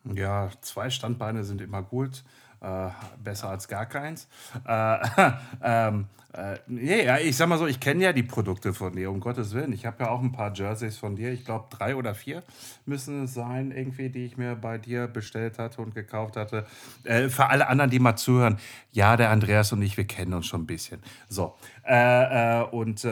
[0.04, 2.24] Ja, zwei Standbeine sind immer gut.
[2.60, 2.88] Äh,
[3.22, 4.26] besser als gar keins.
[4.66, 4.98] Äh,
[5.62, 9.20] ähm, äh, nee, ich sag mal so, ich kenne ja die Produkte von dir, um
[9.20, 9.72] Gottes Willen.
[9.72, 11.32] Ich habe ja auch ein paar Jerseys von dir.
[11.32, 12.42] Ich glaube, drei oder vier
[12.84, 16.66] müssen es sein, irgendwie, die ich mir bei dir bestellt hatte und gekauft hatte.
[17.04, 18.58] Äh, für alle anderen, die mal zuhören,
[18.90, 21.00] ja, der Andreas und ich, wir kennen uns schon ein bisschen.
[21.28, 21.54] So.
[21.84, 23.06] Äh, äh, und.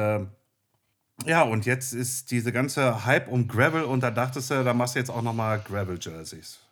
[1.25, 4.97] ja, und jetzt ist diese ganze Hype um Gravel und da dachtest du, da machst
[4.97, 6.66] du jetzt auch nochmal Gravel-Jerseys.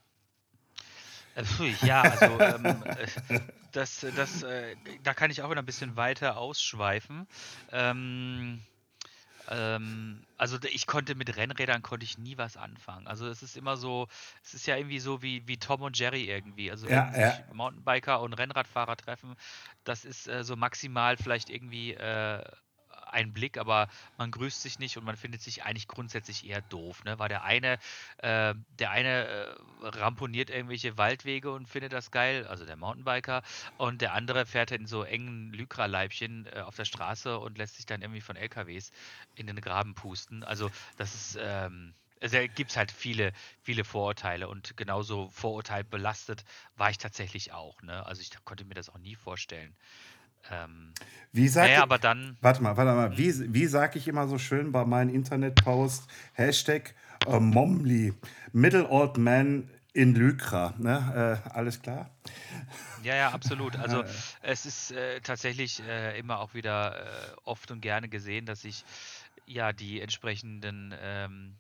[1.35, 1.45] Äh,
[1.83, 3.41] ja, also ähm, äh,
[3.73, 7.27] das, das, äh, da kann ich auch wieder ein bisschen weiter ausschweifen.
[7.73, 8.61] Ähm,
[9.49, 13.07] ähm, also ich konnte mit Rennrädern konnte ich nie was anfangen.
[13.07, 14.09] Also es ist immer so,
[14.43, 16.71] es ist ja irgendwie so wie, wie Tom und Jerry irgendwie.
[16.71, 17.31] Also wenn Ja, ja.
[17.33, 19.37] sich Mountainbiker und Rennradfahrer treffen,
[19.85, 22.43] das ist äh, so maximal vielleicht irgendwie äh,
[23.15, 27.05] ein Blick, aber man grüßt sich nicht und man findet sich eigentlich grundsätzlich eher doof,
[27.05, 27.19] ne?
[27.19, 27.79] Weil der eine,
[28.19, 33.43] äh, der eine äh, ramponiert irgendwelche Waldwege und findet das geil, also der Mountainbiker,
[33.77, 37.87] und der andere fährt in so engen Lycra-Leibchen äh, auf der Straße und lässt sich
[37.87, 38.91] dann irgendwie von LKWs
[39.35, 40.43] in den Graben pusten.
[40.45, 46.45] Also das ist, ähm, also gibt es halt viele, viele Vorurteile und genauso vorurteilbelastet
[46.77, 48.05] war ich tatsächlich auch, ne?
[48.07, 49.77] Also ich konnte mir das auch nie vorstellen.
[50.51, 50.93] Ähm,
[51.33, 53.19] Wie sag naja, ich, aber dann, warte mal, warte mal.
[53.19, 56.07] Wie, wie sage ich immer so schön bei meinen Internetposts?
[56.35, 56.95] Hashtag
[57.27, 58.15] äh, Momli,
[58.53, 60.75] Middle Old Man in Lycra.
[60.79, 61.41] Ne?
[61.47, 62.11] Äh, alles klar?
[63.03, 63.77] ja, ja, absolut.
[63.77, 64.05] Also
[64.43, 68.85] es ist äh, tatsächlich äh, immer auch wieder äh, oft und gerne gesehen, dass ich
[69.47, 71.55] ja die entsprechenden ähm,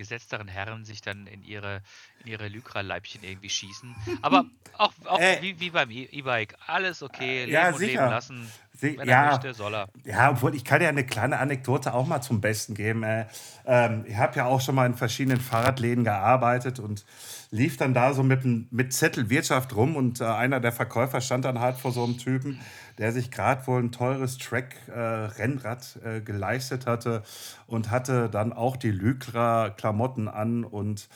[0.00, 1.82] gesetzteren Herren sich dann in ihre,
[2.24, 3.94] in ihre Lycra-Leibchen irgendwie schießen.
[4.22, 4.46] Aber
[4.78, 8.50] auch, auch Äh, wie, wie beim E-Bike, alles okay, leben ja, und leben lassen.
[8.82, 9.30] Wenn er ja.
[9.30, 9.88] möchte, soll er.
[10.04, 13.02] Ja, obwohl ich kann ja eine kleine Anekdote auch mal zum Besten geben.
[13.02, 13.26] Äh,
[13.66, 17.04] ähm, ich habe ja auch schon mal in verschiedenen Fahrradläden gearbeitet und
[17.50, 21.44] lief dann da so mit, mit Zettel Wirtschaft rum und äh, einer der Verkäufer stand
[21.44, 22.60] dann halt vor so einem Typen,
[22.98, 27.22] der sich gerade wohl ein teures Track-Rennrad äh, geleistet hatte
[27.66, 31.06] und hatte dann auch die Lycra-Klamotten an und äh,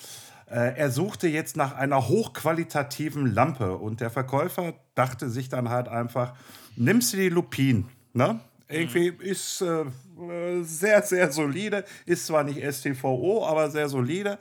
[0.56, 6.34] er suchte jetzt nach einer hochqualitativen Lampe und der Verkäufer dachte sich dann halt einfach,
[6.76, 8.40] nimmst du die Lupin, ne?
[8.68, 14.38] Irgendwie ist äh, äh, sehr, sehr solide, ist zwar nicht STVO, aber sehr solide.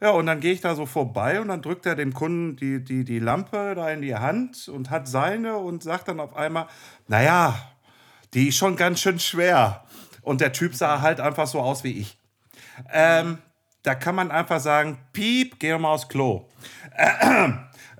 [0.00, 2.82] Ja, und dann gehe ich da so vorbei und dann drückt er dem Kunden die,
[2.82, 6.68] die, die Lampe da in die Hand und hat seine und sagt dann auf einmal,
[7.08, 7.58] naja,
[8.32, 9.84] die ist schon ganz schön schwer.
[10.22, 12.16] Und der Typ sah halt einfach so aus wie ich.
[12.92, 13.38] Ähm,
[13.82, 16.48] da kann man einfach sagen, piep, geh mal aufs Klo.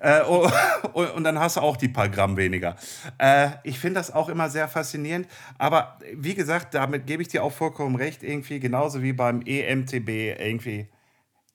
[0.00, 0.48] Äh, oh,
[0.92, 2.76] und, und dann hast du auch die paar Gramm weniger.
[3.18, 5.26] Äh, ich finde das auch immer sehr faszinierend.
[5.58, 8.22] Aber wie gesagt, damit gebe ich dir auch vollkommen recht.
[8.22, 10.08] Irgendwie genauso wie beim EMTB.
[10.38, 10.88] Irgendwie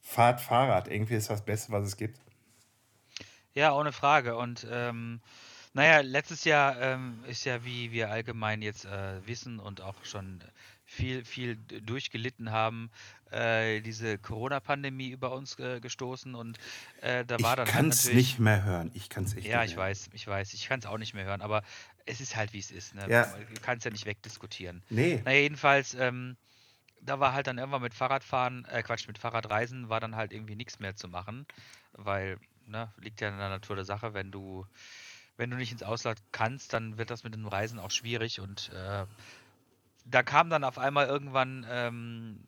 [0.01, 0.89] Fahrt Fahrrad.
[0.89, 2.19] Irgendwie ist das Beste, was es gibt.
[3.53, 4.35] Ja, ohne Frage.
[4.35, 5.21] Und ähm,
[5.73, 10.43] naja, letztes Jahr ähm, ist ja, wie wir allgemein jetzt äh, wissen und auch schon
[10.85, 12.91] viel, viel durchgelitten haben,
[13.33, 16.57] äh, diese Corona-Pandemie über uns äh, gestoßen und
[17.01, 18.91] äh, da war Ich dann halt kann es nicht mehr hören.
[18.93, 20.97] Ich kann es echt Ja, nicht ich mehr weiß, ich weiß, ich kann es auch
[20.97, 21.63] nicht mehr hören, aber
[22.05, 23.05] es ist halt wie es ist, ne?
[23.09, 23.25] Ja.
[23.53, 24.83] Du kannst ja nicht wegdiskutieren.
[24.89, 25.21] Nee.
[25.25, 26.37] Naja, jedenfalls, ähm,
[27.01, 30.55] da war halt dann irgendwann mit Fahrradfahren, äh, Quatsch, mit Fahrradreisen war dann halt irgendwie
[30.55, 31.45] nichts mehr zu machen,
[31.93, 34.65] weil, ne, liegt ja in der Natur der Sache, wenn du,
[35.37, 38.71] wenn du nicht ins Ausland kannst, dann wird das mit dem Reisen auch schwierig und
[38.73, 39.05] äh,
[40.05, 42.39] da kam dann auf einmal irgendwann ähm,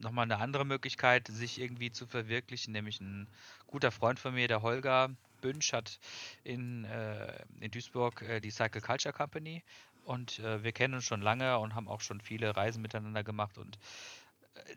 [0.00, 3.26] nochmal eine andere Möglichkeit, sich irgendwie zu verwirklichen, nämlich ein
[3.66, 5.98] guter Freund von mir, der Holger Bünsch, hat
[6.44, 9.62] in, äh, in Duisburg äh, die Cycle Culture Company
[10.04, 13.58] und äh, wir kennen uns schon lange und haben auch schon viele Reisen miteinander gemacht
[13.58, 13.78] und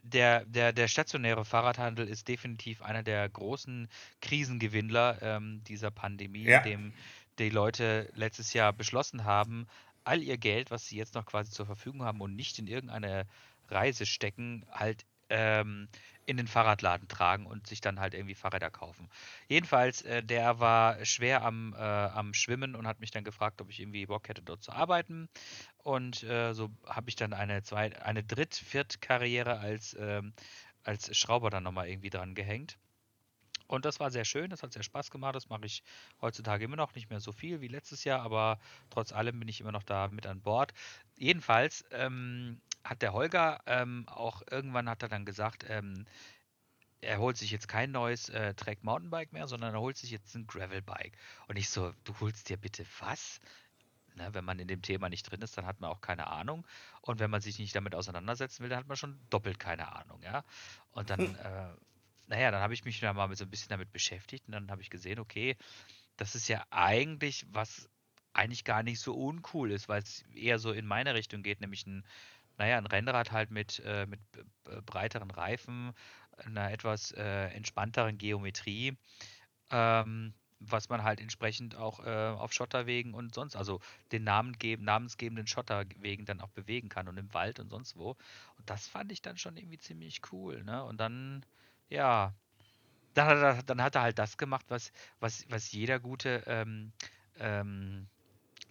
[0.04, 3.88] der, der, der stationäre Fahrradhandel ist definitiv einer der großen
[4.22, 6.60] Krisengewinnler ähm, dieser Pandemie, Ja.
[6.60, 6.94] in dem
[7.40, 9.68] die Leute letztes Jahr beschlossen haben,
[10.04, 13.26] all ihr Geld, was sie jetzt noch quasi zur Verfügung haben und nicht in irgendeine
[13.70, 15.88] Reise stecken, halt ähm,
[16.26, 19.10] in den Fahrradladen tragen und sich dann halt irgendwie Fahrräder kaufen.
[19.48, 23.70] Jedenfalls, äh, der war schwer am, äh, am Schwimmen und hat mich dann gefragt, ob
[23.70, 25.30] ich irgendwie Bock hätte, dort zu arbeiten.
[25.78, 30.34] Und äh, so habe ich dann eine, Zweit-, eine Dritt-, Viert-Karriere als, ähm,
[30.84, 32.78] als Schrauber dann nochmal irgendwie dran gehängt.
[33.68, 35.34] Und das war sehr schön, das hat sehr Spaß gemacht.
[35.34, 35.82] Das mache ich
[36.20, 39.62] heutzutage immer noch nicht mehr so viel wie letztes Jahr, aber trotz allem bin ich
[39.62, 40.74] immer noch da mit an Bord.
[41.18, 46.06] Jedenfalls ähm, hat der Holger ähm, auch irgendwann hat er dann gesagt, ähm,
[47.02, 50.36] er holt sich jetzt kein neues äh, Track Mountainbike mehr, sondern er holt sich jetzt
[50.36, 51.18] ein Gravelbike.
[51.48, 53.40] Und ich so, du holst dir bitte was?
[54.16, 56.68] Ne, wenn man in dem Thema nicht drin ist, dann hat man auch keine Ahnung.
[57.02, 60.22] Und wenn man sich nicht damit auseinandersetzen will, dann hat man schon doppelt keine Ahnung,
[60.22, 60.44] ja.
[60.92, 61.70] Und dann, äh,
[62.28, 64.82] naja, dann habe ich mich da mal so ein bisschen damit beschäftigt und dann habe
[64.82, 65.56] ich gesehen, okay,
[66.18, 67.90] das ist ja eigentlich was
[68.34, 71.86] eigentlich gar nicht so uncool ist, weil es eher so in meine Richtung geht, nämlich
[71.86, 72.06] ein,
[72.62, 74.20] naja, ein Rennrad halt mit, äh, mit
[74.86, 75.94] breiteren Reifen,
[76.38, 78.96] einer etwas äh, entspannteren Geometrie,
[79.72, 83.80] ähm, was man halt entsprechend auch äh, auf Schotterwegen und sonst, also
[84.12, 88.12] den Namen geben, namensgebenden Schotterwegen dann auch bewegen kann und im Wald und sonst wo.
[88.12, 90.84] Und das fand ich dann schon irgendwie ziemlich cool, ne?
[90.84, 91.44] Und dann,
[91.90, 92.32] ja,
[93.16, 96.92] dann hat er, dann hat er halt das gemacht, was, was, was jeder gute ähm,
[97.40, 98.08] ähm,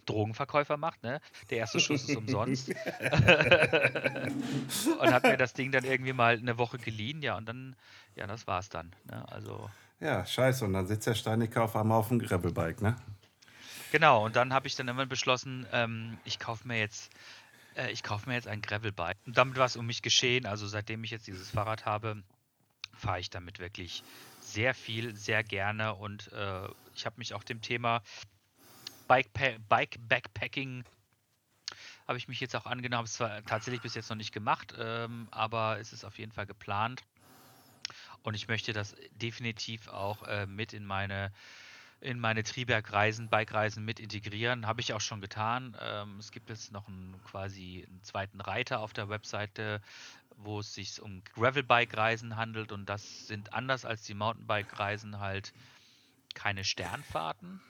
[0.05, 1.19] Drogenverkäufer macht, ne?
[1.49, 2.69] Der erste Schuss ist umsonst.
[2.69, 2.77] und
[5.13, 7.75] hat mir das Ding dann irgendwie mal eine Woche geliehen, ja, und dann,
[8.15, 8.93] ja, das war's dann.
[9.05, 9.25] Ne?
[9.31, 9.69] Also.
[9.99, 12.95] Ja, scheiße, und dann sitzt der Steiniker auf einmal auf dem Gravelbike, ne?
[13.91, 17.11] Genau, und dann habe ich dann immer beschlossen, ähm, ich kaufe mir jetzt,
[17.75, 19.17] äh, ich kaufe mir jetzt ein Gravelbike.
[19.25, 20.45] Und damit war es um mich geschehen.
[20.45, 22.23] Also seitdem ich jetzt dieses Fahrrad habe,
[22.95, 24.03] fahre ich damit wirklich
[24.39, 28.01] sehr viel, sehr gerne und äh, ich habe mich auch dem Thema
[29.11, 29.29] Bike,
[29.67, 30.85] Bike Backpacking
[32.07, 33.03] habe ich mich jetzt auch angenommen.
[33.03, 36.45] Es zwar tatsächlich bis jetzt noch nicht gemacht, ähm, aber es ist auf jeden Fall
[36.45, 37.03] geplant.
[38.23, 41.33] Und ich möchte das definitiv auch äh, mit in meine
[41.99, 44.65] in meine Triberg-Reisen, Bike-Reisen mit integrieren.
[44.65, 45.75] Habe ich auch schon getan.
[45.81, 49.81] Ähm, es gibt jetzt noch einen quasi einen zweiten Reiter auf der Webseite,
[50.37, 55.53] wo es sich um Gravel-Bike-Reisen handelt und das sind anders als die Mountainbike-Reisen halt
[56.33, 57.61] keine Sternfahrten,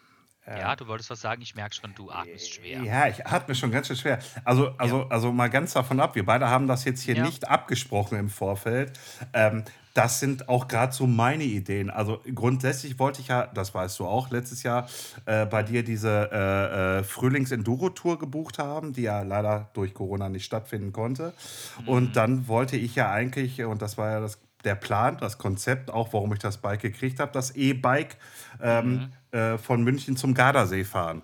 [0.47, 2.81] ja, du wolltest was sagen, ich merke schon, du atmest schwer.
[2.81, 4.19] Ja, ich atme schon ganz schön schwer.
[4.43, 5.07] Also, also, ja.
[5.09, 7.23] also mal ganz davon ab, wir beide haben das jetzt hier ja.
[7.23, 8.97] nicht abgesprochen im Vorfeld.
[9.33, 11.89] Ähm, das sind auch gerade so meine Ideen.
[11.89, 14.87] Also grundsätzlich wollte ich ja, das weißt du auch, letztes Jahr
[15.25, 20.45] äh, bei dir diese äh, äh, Frühlings-Enduro-Tour gebucht haben, die ja leider durch Corona nicht
[20.45, 21.33] stattfinden konnte.
[21.81, 21.87] Mhm.
[21.87, 25.89] Und dann wollte ich ja eigentlich, und das war ja das der Plan, das Konzept,
[25.89, 28.17] auch warum ich das Bike gekriegt habe, das E-Bike
[28.61, 29.13] ähm, mhm.
[29.31, 31.21] Äh, von München zum Gardasee fahren.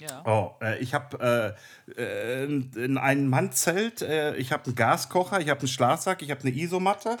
[0.00, 0.22] Ja.
[0.26, 1.56] Oh, äh, ich habe
[1.96, 6.30] äh, äh, in einem Mandzelt, äh, ich habe einen Gaskocher, ich habe einen Schlafsack, ich
[6.30, 7.16] habe eine Isomatte,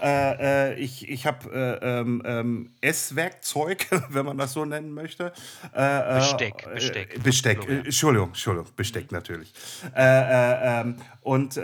[0.00, 5.32] äh, äh, ich, ich habe ähm, ähm, Esswerkzeug, wenn man das so nennen möchte.
[5.74, 7.22] Besteck, Besteck.
[7.22, 9.16] Besteck, Entschuldigung, Entschuldigung, Besteck mhm.
[9.16, 9.52] natürlich.
[9.94, 11.56] Ähm, und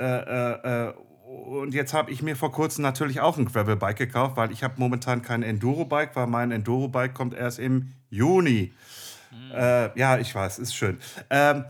[1.45, 4.75] und jetzt habe ich mir vor kurzem natürlich auch ein Gravelbike gekauft, weil ich habe
[4.77, 8.73] momentan kein Enduro-Bike, weil mein Enduro-Bike kommt erst im Juni.
[9.31, 9.53] Mhm.
[9.53, 10.99] Äh, ja, ich weiß, ist schön.
[11.31, 11.65] Ähm,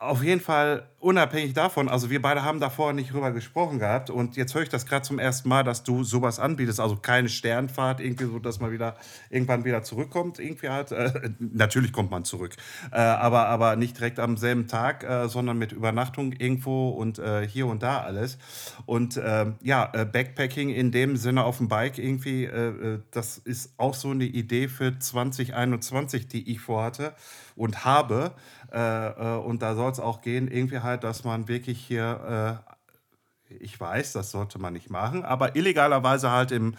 [0.00, 4.36] auf jeden Fall unabhängig davon, also wir beide haben davor nicht drüber gesprochen gehabt und
[4.36, 8.00] jetzt höre ich das gerade zum ersten Mal, dass du sowas anbietest, also keine Sternfahrt,
[8.00, 8.96] irgendwie so, dass man wieder
[9.28, 10.92] irgendwann wieder zurückkommt, irgendwie halt.
[10.92, 12.54] Äh, natürlich kommt man zurück,
[12.92, 17.46] äh, aber, aber nicht direkt am selben Tag, äh, sondern mit Übernachtung irgendwo und äh,
[17.46, 18.38] hier und da alles.
[18.86, 23.72] Und ähm, ja, äh, Backpacking in dem Sinne auf dem Bike irgendwie, äh, das ist
[23.78, 27.14] auch so eine Idee für 2021, die ich vorhatte
[27.56, 28.32] und habe.
[28.70, 32.62] Und da soll es auch gehen, irgendwie halt dass man wirklich hier,
[33.50, 36.74] äh, ich weiß, das sollte man nicht machen, aber illegalerweise halt im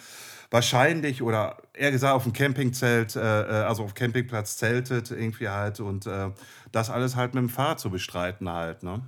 [0.51, 5.79] wahrscheinlich oder eher gesagt auf dem Campingzelt, äh, äh, also auf Campingplatz zeltet irgendwie halt
[5.79, 6.31] und äh,
[6.71, 9.01] das alles halt mit dem Fahrrad zu bestreiten halt, ne?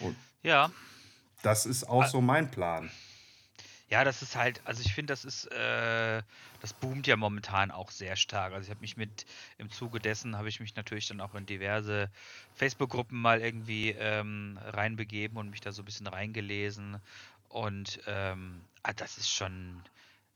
[0.00, 0.70] Und ja.
[1.42, 2.90] Das ist auch so mein Plan.
[3.88, 6.22] Ja, das ist halt, also ich finde, das ist, äh,
[6.64, 8.54] das boomt ja momentan auch sehr stark.
[8.54, 9.26] Also ich habe mich mit,
[9.58, 12.10] im Zuge dessen habe ich mich natürlich dann auch in diverse
[12.54, 17.02] Facebook-Gruppen mal irgendwie ähm, reinbegeben und mich da so ein bisschen reingelesen.
[17.50, 19.82] Und ähm, ah, das ist schon,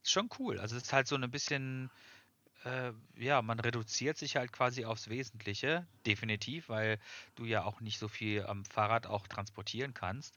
[0.03, 0.61] schon cool.
[0.61, 1.91] Also es ist halt so ein bisschen,
[2.64, 6.99] äh, ja, man reduziert sich halt quasi aufs Wesentliche, definitiv, weil
[7.37, 10.37] du ja auch nicht so viel am Fahrrad auch transportieren kannst.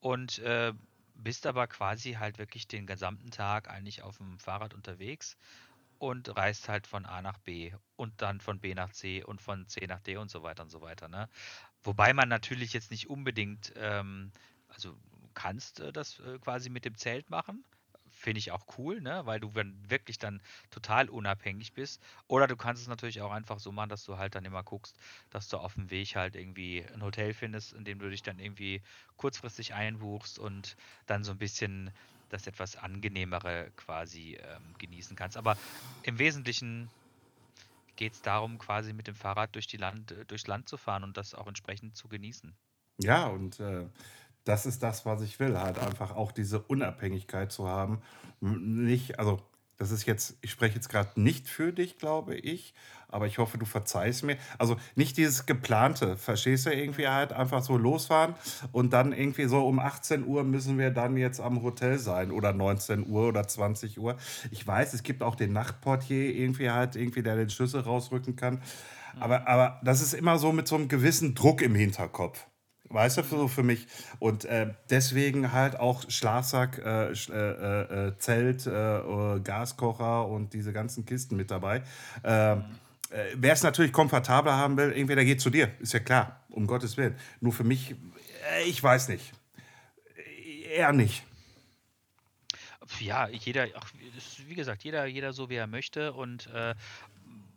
[0.00, 0.74] Und äh,
[1.14, 5.36] bist aber quasi halt wirklich den gesamten Tag eigentlich auf dem Fahrrad unterwegs
[5.98, 9.66] und reist halt von A nach B und dann von B nach C und von
[9.68, 11.08] C nach D und so weiter und so weiter.
[11.08, 11.28] Ne?
[11.82, 14.32] Wobei man natürlich jetzt nicht unbedingt, ähm,
[14.68, 14.96] also
[15.34, 17.64] kannst äh, das äh, quasi mit dem Zelt machen,
[18.24, 19.26] finde ich auch cool, ne?
[19.26, 22.02] weil du dann wirklich dann total unabhängig bist.
[22.26, 24.98] Oder du kannst es natürlich auch einfach so machen, dass du halt dann immer guckst,
[25.30, 28.38] dass du auf dem Weg halt irgendwie ein Hotel findest, in dem du dich dann
[28.38, 28.82] irgendwie
[29.16, 31.90] kurzfristig einbuchst und dann so ein bisschen
[32.30, 35.36] das etwas angenehmere quasi ähm, genießen kannst.
[35.36, 35.58] Aber
[36.02, 36.92] im Wesentlichen
[37.96, 41.16] geht es darum, quasi mit dem Fahrrad durch die Land, durchs Land zu fahren und
[41.16, 42.56] das auch entsprechend zu genießen.
[42.98, 43.88] Ja, und äh,
[44.44, 45.58] das ist das, was ich will.
[45.58, 48.00] Halt einfach auch diese Unabhängigkeit zu haben.
[48.40, 49.40] Nicht, also
[49.76, 52.74] das ist jetzt, ich spreche jetzt gerade nicht für dich, glaube ich,
[53.08, 54.36] aber ich hoffe, du verzeihst mir.
[54.58, 58.34] Also nicht dieses geplante, verstehst du, irgendwie halt einfach so losfahren
[58.72, 62.52] und dann irgendwie so um 18 Uhr müssen wir dann jetzt am Hotel sein oder
[62.52, 64.16] 19 Uhr oder 20 Uhr.
[64.50, 68.62] Ich weiß, es gibt auch den Nachtportier irgendwie halt, irgendwie, der den Schlüssel rausrücken kann.
[69.18, 72.46] Aber, aber das ist immer so mit so einem gewissen Druck im Hinterkopf.
[72.90, 73.86] Weißt du, so für mich.
[74.18, 80.72] Und äh, deswegen halt auch Schlafsack, äh, äh, äh, äh, Zelt, äh, Gaskocher und diese
[80.72, 81.82] ganzen Kisten mit dabei.
[82.22, 82.64] Ähm,
[83.36, 86.96] Wer es natürlich komfortabler haben will, entweder geht zu dir, ist ja klar, um Gottes
[86.96, 87.16] Willen.
[87.40, 87.94] Nur für mich,
[88.66, 89.32] ich weiß nicht.
[90.72, 91.22] Eher nicht.
[92.98, 93.68] Ja, jeder,
[94.48, 96.48] wie gesagt, jeder, jeder so wie er möchte und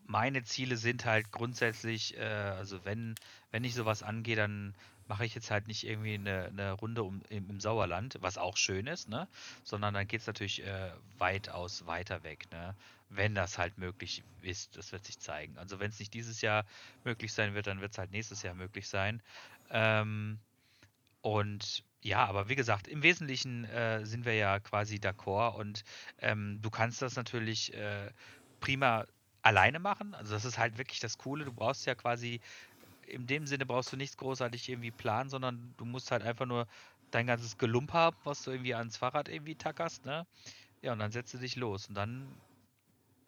[0.05, 3.15] meine Ziele sind halt grundsätzlich, also wenn,
[3.49, 4.75] wenn ich sowas angehe, dann
[5.07, 8.57] mache ich jetzt halt nicht irgendwie eine, eine Runde um, im, im, Sauerland, was auch
[8.57, 9.27] schön ist, ne?
[9.63, 12.75] sondern dann geht es natürlich äh, weitaus weiter weg, ne?
[13.09, 14.75] wenn das halt möglich ist.
[14.77, 15.57] Das wird sich zeigen.
[15.57, 16.65] Also wenn es nicht dieses Jahr
[17.03, 19.21] möglich sein wird, dann wird es halt nächstes Jahr möglich sein.
[19.69, 20.39] Ähm,
[21.21, 25.83] und ja, aber wie gesagt, im Wesentlichen äh, sind wir ja quasi d'accord und
[26.19, 28.11] ähm, du kannst das natürlich äh,
[28.59, 29.05] prima
[29.41, 30.13] alleine machen.
[30.13, 31.45] Also das ist halt wirklich das Coole.
[31.45, 32.41] Du brauchst ja quasi
[33.07, 36.67] in dem Sinne brauchst du nichts großartig irgendwie planen, sondern du musst halt einfach nur
[37.11, 40.27] dein ganzes Gelump haben, was du irgendwie ans Fahrrad irgendwie tackerst, ne?
[40.81, 42.41] Ja, und dann setzt du dich los und dann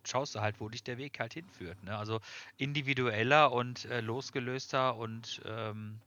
[0.07, 1.97] schaust du halt, wo dich der Weg halt hinführt, ne?
[1.97, 2.19] Also
[2.57, 6.01] individueller und äh, losgelöster und ähm,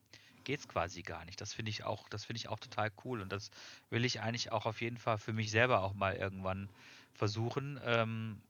[0.45, 1.41] geht's quasi gar nicht.
[1.41, 3.51] Das finde ich auch, das finde ich auch total cool und das
[3.91, 6.71] will ich eigentlich auch auf jeden Fall für mich selber auch mal irgendwann
[7.15, 7.79] versuchen.
[7.85, 8.43] Ähm,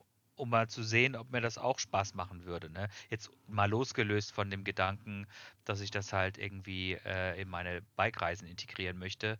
[0.43, 2.69] um mal zu sehen, ob mir das auch Spaß machen würde.
[2.69, 2.89] Ne?
[3.11, 5.29] Jetzt mal losgelöst von dem Gedanken,
[5.65, 9.39] dass ich das halt irgendwie äh, in meine Bike-Reisen integrieren möchte.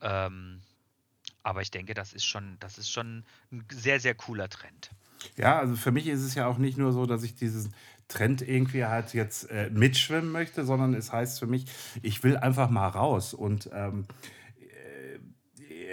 [0.00, 0.62] Ähm,
[1.42, 4.90] aber ich denke, das ist schon, das ist schon ein sehr, sehr cooler Trend.
[5.36, 7.74] Ja, also für mich ist es ja auch nicht nur so, dass ich diesen
[8.08, 11.66] Trend irgendwie halt jetzt äh, mitschwimmen möchte, sondern es heißt für mich,
[12.00, 13.34] ich will einfach mal raus.
[13.34, 14.06] Und ähm,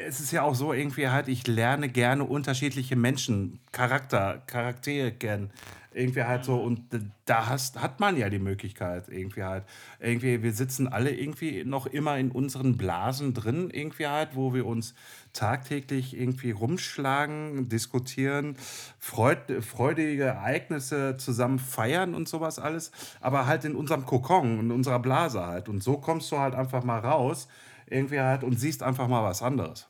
[0.06, 5.52] es ist ja auch so irgendwie halt, ich lerne gerne unterschiedliche Menschen, Charakter, Charaktere kennen.
[5.94, 6.82] Irgendwie halt so, und
[7.24, 9.64] da hast, hat man ja die Möglichkeit, irgendwie halt.
[10.02, 14.66] Irgendwie, wir sitzen alle irgendwie noch immer in unseren Blasen drin, irgendwie halt, wo wir
[14.66, 14.94] uns
[15.32, 18.58] tagtäglich irgendwie rumschlagen, diskutieren,
[19.00, 22.92] freud, freudige Ereignisse zusammen feiern und sowas alles,
[23.22, 25.70] aber halt in unserem Kokon, in unserer Blase halt.
[25.70, 27.48] Und so kommst du halt einfach mal raus,
[27.88, 29.88] irgendwie halt, und siehst einfach mal was anderes.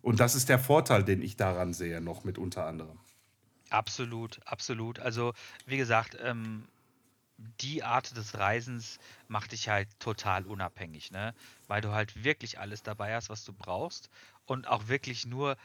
[0.00, 2.98] Und das ist der Vorteil, den ich daran sehe, noch mit unter anderem.
[3.70, 4.98] Absolut, absolut.
[4.98, 5.32] Also,
[5.66, 6.64] wie gesagt, ähm,
[7.60, 11.34] die Art des Reisens macht dich halt total unabhängig, ne?
[11.66, 14.10] Weil du halt wirklich alles dabei hast, was du brauchst
[14.46, 15.56] und auch wirklich nur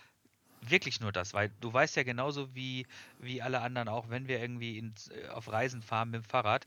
[0.62, 2.88] wirklich nur das, weil du weißt ja genauso wie,
[3.20, 6.66] wie alle anderen auch, wenn wir irgendwie in, äh, auf Reisen fahren mit dem Fahrrad,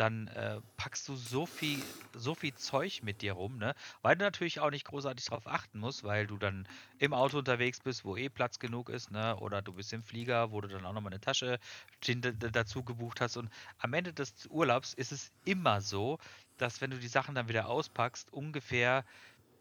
[0.00, 1.78] dann äh, packst du so viel,
[2.14, 3.74] so viel Zeug mit dir rum, ne?
[4.00, 6.66] Weil du natürlich auch nicht großartig darauf achten musst, weil du dann
[6.98, 9.36] im Auto unterwegs bist, wo eh Platz genug ist, ne?
[9.36, 11.58] Oder du bist im Flieger, wo du dann auch nochmal eine Tasche
[12.52, 13.36] dazu gebucht hast.
[13.36, 16.18] Und am Ende des Urlaubs ist es immer so,
[16.56, 19.04] dass wenn du die Sachen dann wieder auspackst, ungefähr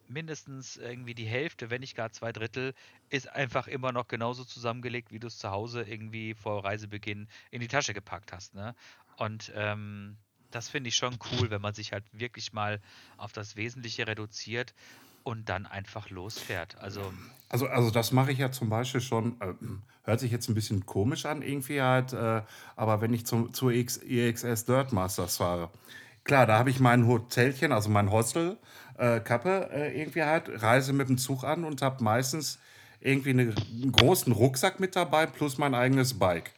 [0.07, 2.73] mindestens irgendwie die Hälfte, wenn nicht gar zwei Drittel,
[3.09, 7.59] ist einfach immer noch genauso zusammengelegt, wie du es zu Hause irgendwie vor Reisebeginn in
[7.59, 8.55] die Tasche gepackt hast.
[8.55, 8.73] Ne?
[9.17, 10.17] Und ähm,
[10.51, 12.79] das finde ich schon cool, wenn man sich halt wirklich mal
[13.17, 14.73] auf das Wesentliche reduziert
[15.23, 16.77] und dann einfach losfährt.
[16.79, 17.13] Also,
[17.49, 19.53] also, also das mache ich ja zum Beispiel schon, äh,
[20.03, 22.41] hört sich jetzt ein bisschen komisch an irgendwie halt, äh,
[22.75, 25.69] aber wenn ich zum, zur X, EXS Dirt Masters fahre,
[26.23, 28.57] klar, da habe ich mein Hotelchen, also mein Hostel,
[28.97, 32.59] äh, Kappe äh, irgendwie halt, reise mit dem Zug an und habe meistens
[32.99, 36.51] irgendwie eine, einen großen Rucksack mit dabei plus mein eigenes Bike.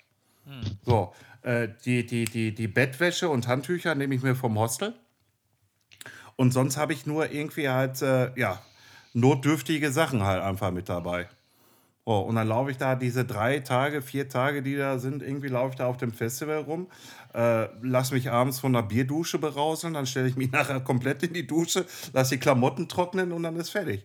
[0.46, 0.62] Hm.
[0.84, 4.94] So, äh, die, die, die, die Bettwäsche und Handtücher nehme ich mir vom Hostel.
[6.36, 8.62] Und sonst habe ich nur irgendwie halt, äh, ja,
[9.14, 11.28] notdürftige Sachen halt einfach mit dabei.
[12.04, 15.50] Oh, und dann laufe ich da diese drei Tage, vier Tage, die da sind, irgendwie
[15.50, 16.88] laufe ich da auf dem Festival rum,
[17.36, 21.34] äh, lass mich abends von der Bierdusche berauseln, dann stelle ich mich nachher komplett in
[21.34, 24.04] die Dusche, lass die Klamotten trocknen und dann ist fertig.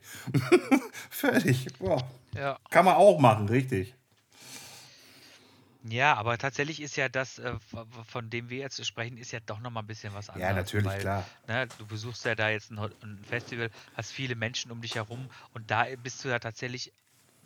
[1.10, 1.68] fertig.
[1.78, 2.02] Boah.
[2.34, 2.58] Ja.
[2.70, 3.94] Kann man auch machen, richtig.
[5.88, 7.54] Ja, aber tatsächlich ist ja das, äh,
[8.06, 10.48] von dem wir jetzt sprechen, ist ja doch noch mal ein bisschen was anderes.
[10.48, 11.26] Ja, natürlich, weil, klar.
[11.46, 15.28] Ne, du besuchst ja da jetzt ein, ein, Festival, hast viele Menschen um dich herum
[15.54, 16.92] und da bist du ja tatsächlich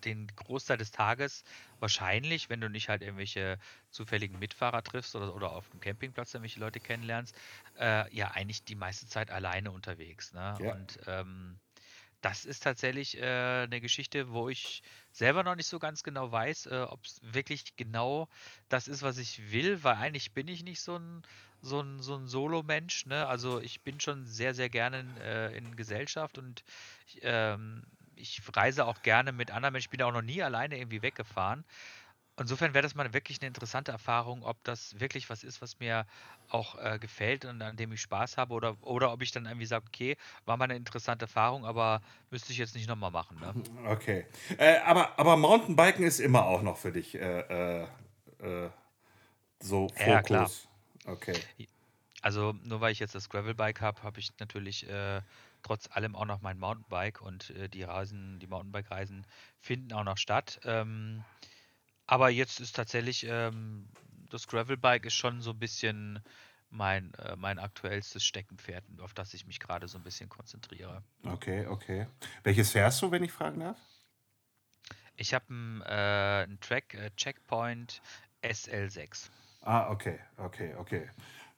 [0.05, 1.45] den Großteil des Tages
[1.79, 3.59] wahrscheinlich, wenn du nicht halt irgendwelche
[3.91, 7.35] zufälligen Mitfahrer triffst oder, oder auf dem Campingplatz irgendwelche Leute kennenlernst,
[7.79, 10.33] äh, ja eigentlich die meiste Zeit alleine unterwegs.
[10.33, 10.57] Ne?
[10.61, 10.73] Ja.
[10.73, 11.59] Und ähm,
[12.21, 16.67] das ist tatsächlich äh, eine Geschichte, wo ich selber noch nicht so ganz genau weiß,
[16.67, 18.29] äh, ob es wirklich genau
[18.69, 21.23] das ist, was ich will, weil eigentlich bin ich nicht so ein,
[21.63, 23.07] so ein, so ein Solo-Mensch.
[23.07, 23.27] Ne?
[23.27, 26.63] Also ich bin schon sehr, sehr gerne in, äh, in Gesellschaft und
[27.07, 27.83] ich, ähm,
[28.17, 29.87] ich reise auch gerne mit anderen Menschen.
[29.87, 31.65] Ich bin auch noch nie alleine irgendwie weggefahren.
[32.41, 36.07] Insofern wäre das mal wirklich eine interessante Erfahrung, ob das wirklich was ist, was mir
[36.49, 39.67] auch äh, gefällt und an dem ich Spaß habe oder, oder ob ich dann irgendwie
[39.67, 40.17] sage, okay,
[40.47, 43.39] war mal eine interessante Erfahrung, aber müsste ich jetzt nicht nochmal machen.
[43.41, 43.55] Ne?
[43.91, 44.27] Okay.
[44.57, 47.87] Äh, aber, aber Mountainbiken ist immer auch noch für dich äh, äh,
[48.39, 48.71] äh
[49.63, 50.07] so Fokus.
[50.07, 50.51] Ja, klar.
[51.05, 51.35] Okay.
[52.23, 55.21] Also nur weil ich jetzt das Gravelbike habe, habe ich natürlich äh,
[55.63, 59.27] trotz allem auch noch mein Mountainbike und die Reisen, die Mountainbike-Reisen
[59.59, 60.61] finden auch noch statt.
[60.65, 61.23] Ähm,
[62.11, 63.89] aber jetzt ist tatsächlich, ähm,
[64.31, 66.19] das Gravelbike ist schon so ein bisschen
[66.69, 71.05] mein, äh, mein aktuellstes Steckenpferd, auf das ich mich gerade so ein bisschen konzentriere.
[71.25, 72.09] Okay, okay.
[72.43, 73.79] Welches fährst du, wenn ich fragen darf?
[75.15, 78.03] Ich habe einen, äh, Track äh, Checkpoint
[78.43, 79.29] SL6.
[79.61, 81.09] Ah, okay, okay, okay.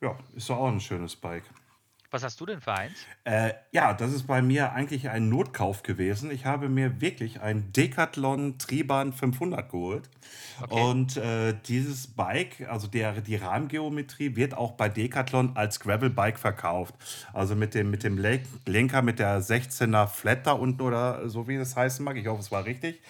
[0.03, 1.45] Ja, ist doch auch ein schönes Bike.
[2.13, 2.93] Was hast du denn für eins?
[3.25, 6.31] Äh, ja, das ist bei mir eigentlich ein Notkauf gewesen.
[6.31, 10.11] Ich habe mir wirklich ein Decathlon Triban 500 geholt.
[10.61, 10.79] Okay.
[10.79, 16.95] Und äh, dieses Bike, also der, die Rahmengeometrie, wird auch bei Decathlon als Gravel-Bike verkauft.
[17.33, 21.57] Also mit dem, mit dem Lenker, mit der 16er Flat da unten oder so wie
[21.57, 22.19] das heißen mag.
[22.19, 23.01] Ich hoffe, es war richtig.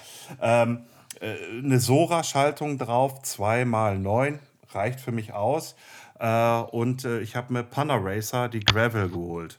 [0.41, 0.85] Ähm,
[1.21, 4.39] äh, eine Sora-Schaltung drauf, 2x9,
[4.71, 5.75] reicht für mich aus.
[6.23, 9.59] Äh, und äh, ich habe mir Punner Racer die Gravel geholt.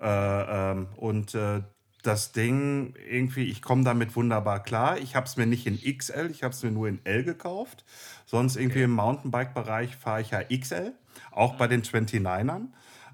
[0.00, 1.62] Äh, ähm, und äh,
[2.04, 4.98] das Ding irgendwie, ich komme damit wunderbar klar.
[4.98, 7.84] Ich habe es mir nicht in XL, ich habe es mir nur in L gekauft.
[8.26, 8.84] Sonst irgendwie okay.
[8.84, 10.92] im Mountainbike-Bereich fahre ich ja XL,
[11.32, 12.68] auch bei den 29ern.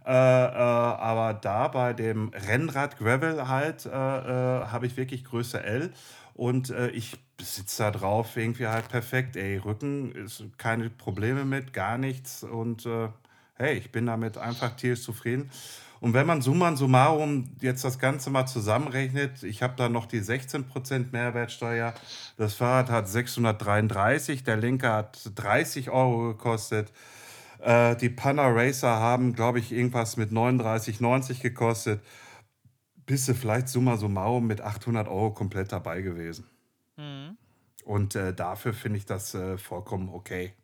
[0.04, 5.62] Äh, äh, aber da bei dem Rennrad Gravel halt äh, äh, habe ich wirklich Größe
[5.62, 5.90] L
[6.34, 9.36] und äh, ich sitze da drauf irgendwie halt perfekt.
[9.36, 12.42] Ey, Rücken ist keine Probleme mit, gar nichts.
[12.42, 13.08] Und äh,
[13.54, 15.50] hey, ich bin damit einfach tierisch zufrieden.
[16.00, 20.22] Und wenn man summa summarum jetzt das Ganze mal zusammenrechnet, ich habe da noch die
[20.22, 21.92] 16% Mehrwertsteuer.
[22.38, 26.90] Das Fahrrad hat 633, der Lenker hat 30 Euro gekostet.
[27.58, 32.00] Äh, die Panna Racer haben, glaube ich, irgendwas mit 39,90 gekostet
[33.10, 36.48] bist du vielleicht summa summarum mit 800 Euro komplett dabei gewesen.
[36.96, 37.36] Mhm.
[37.84, 40.54] Und äh, dafür finde ich das äh, vollkommen okay,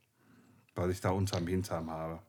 [0.76, 2.22] was ich da unterm Hintern habe.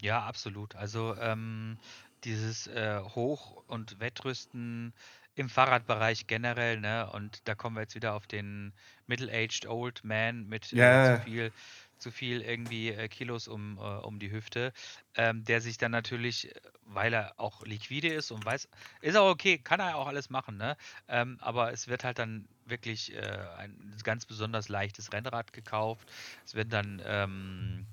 [0.00, 0.76] Ja, absolut.
[0.76, 1.76] Also ähm,
[2.22, 4.94] dieses äh, Hoch- und Wettrüsten
[5.34, 7.10] im Fahrradbereich generell, ne?
[7.10, 8.72] Und da kommen wir jetzt wieder auf den
[9.08, 11.16] Middle-aged Old Man mit yeah.
[11.16, 11.52] zu viel
[11.98, 14.72] zu viel irgendwie äh, Kilos um, äh, um die Hüfte,
[15.14, 18.68] ähm, der sich dann natürlich, weil er auch liquide ist und weiß,
[19.00, 20.76] ist auch okay, kann er auch alles machen, ne?
[21.08, 23.20] Ähm, aber es wird halt dann wirklich äh,
[23.56, 26.10] ein ganz besonders leichtes Rennrad gekauft.
[26.44, 27.86] Es werden dann ähm,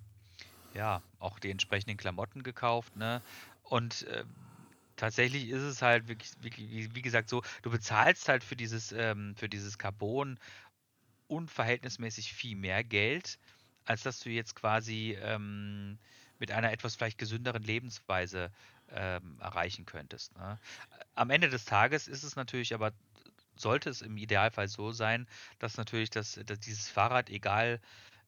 [0.74, 3.22] ja auch die entsprechenden Klamotten gekauft, ne?
[3.64, 4.26] Und äh,
[4.96, 8.92] tatsächlich ist es halt wirklich, wirklich wie, wie, gesagt, so, du bezahlst halt für dieses,
[8.92, 10.40] ähm, für dieses Carbon
[11.28, 13.40] unverhältnismäßig viel mehr Geld
[13.86, 15.98] als dass du jetzt quasi ähm,
[16.40, 18.52] mit einer etwas vielleicht gesünderen Lebensweise
[18.92, 20.36] ähm, erreichen könntest.
[20.38, 20.60] Ne?
[21.16, 22.92] Am Ende des Tages ist es natürlich aber,
[23.56, 25.28] sollte es im Idealfall so sein,
[25.60, 27.80] dass natürlich das, dass dieses Fahrrad, egal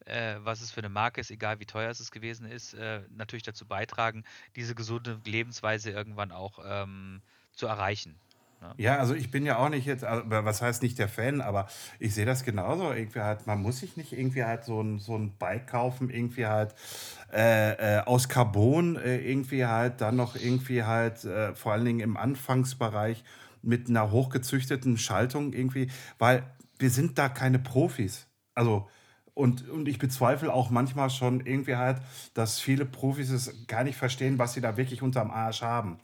[0.05, 3.43] äh, was es für eine Marke ist, egal wie teuer es gewesen ist, äh, natürlich
[3.43, 4.23] dazu beitragen,
[4.55, 7.21] diese gesunde Lebensweise irgendwann auch ähm,
[7.53, 8.15] zu erreichen.
[8.61, 8.73] Ne?
[8.77, 11.67] Ja, also ich bin ja auch nicht jetzt, also, was heißt nicht der Fan, aber
[11.99, 12.91] ich sehe das genauso.
[12.91, 16.45] Irgendwie halt, man muss sich nicht irgendwie halt so ein, so ein Bike kaufen, irgendwie
[16.45, 16.73] halt
[17.33, 21.99] äh, äh, aus Carbon, äh, irgendwie halt dann noch irgendwie halt, äh, vor allen Dingen
[21.99, 23.23] im Anfangsbereich
[23.61, 25.89] mit einer hochgezüchteten Schaltung irgendwie,
[26.19, 26.43] weil
[26.77, 28.27] wir sind da keine Profis.
[28.53, 28.87] Also
[29.35, 31.97] und, und ich bezweifle auch manchmal schon irgendwie halt,
[32.33, 35.97] dass viele Profis es gar nicht verstehen, was sie da wirklich unterm Arsch haben.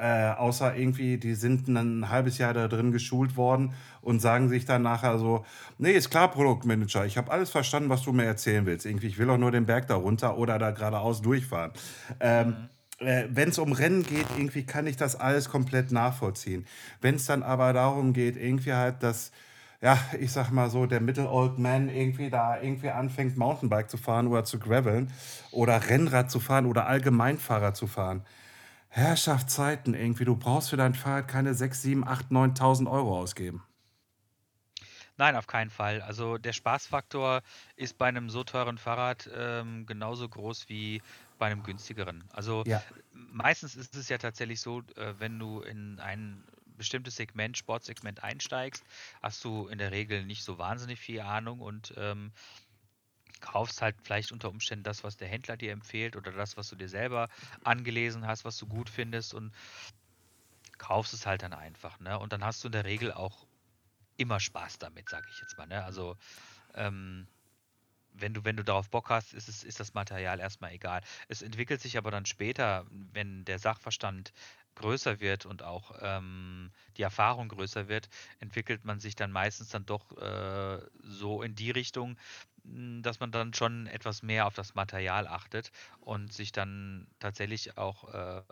[0.00, 4.64] Äh, außer irgendwie, die sind ein halbes Jahr da drin geschult worden und sagen sich
[4.64, 5.44] dann nachher so,
[5.78, 8.86] nee, ist klar, Produktmanager, ich habe alles verstanden, was du mir erzählen willst.
[8.86, 11.72] Irgendwie, ich will auch nur den Berg da runter oder da geradeaus durchfahren.
[12.20, 12.68] Ähm,
[13.00, 16.66] äh, Wenn es um Rennen geht, irgendwie kann ich das alles komplett nachvollziehen.
[17.00, 19.32] Wenn es dann aber darum geht, irgendwie halt, dass
[19.80, 23.96] ja, ich sag mal so, der Middle Old Man irgendwie da irgendwie anfängt, Mountainbike zu
[23.96, 25.12] fahren oder zu graveln
[25.52, 28.22] oder Rennrad zu fahren oder Allgemeinfahrer zu fahren.
[28.88, 30.24] Herrschaftszeiten irgendwie.
[30.24, 33.62] Du brauchst für dein Fahrrad keine 6, 7, 8, 9.000 Euro ausgeben.
[35.18, 36.00] Nein, auf keinen Fall.
[36.00, 37.42] Also der Spaßfaktor
[37.74, 41.02] ist bei einem so teuren Fahrrad ähm, genauso groß wie
[41.38, 42.22] bei einem günstigeren.
[42.32, 42.82] Also ja.
[43.12, 46.44] meistens ist es ja tatsächlich so, äh, wenn du in einen
[46.76, 48.84] bestimmtes Segment, Sportsegment einsteigst,
[49.20, 52.30] hast du in der Regel nicht so wahnsinnig viel Ahnung und ähm,
[53.40, 56.76] kaufst halt vielleicht unter Umständen das, was der Händler dir empfiehlt oder das, was du
[56.76, 57.28] dir selber
[57.64, 59.52] angelesen hast, was du gut findest und
[60.78, 61.98] kaufst es halt dann einfach.
[62.00, 62.18] Ne?
[62.18, 63.46] Und dann hast du in der Regel auch
[64.16, 65.66] immer Spaß damit, sage ich jetzt mal.
[65.66, 65.84] Ne?
[65.84, 66.16] Also
[66.74, 67.26] ähm,
[68.20, 71.02] wenn du, wenn du darauf Bock hast, ist, es, ist das Material erstmal egal.
[71.28, 74.32] Es entwickelt sich aber dann später, wenn der Sachverstand
[74.74, 78.08] größer wird und auch ähm, die Erfahrung größer wird,
[78.38, 82.16] entwickelt man sich dann meistens dann doch äh, so in die Richtung,
[82.64, 87.76] hm, dass man dann schon etwas mehr auf das Material achtet und sich dann tatsächlich
[87.76, 88.42] auch äh,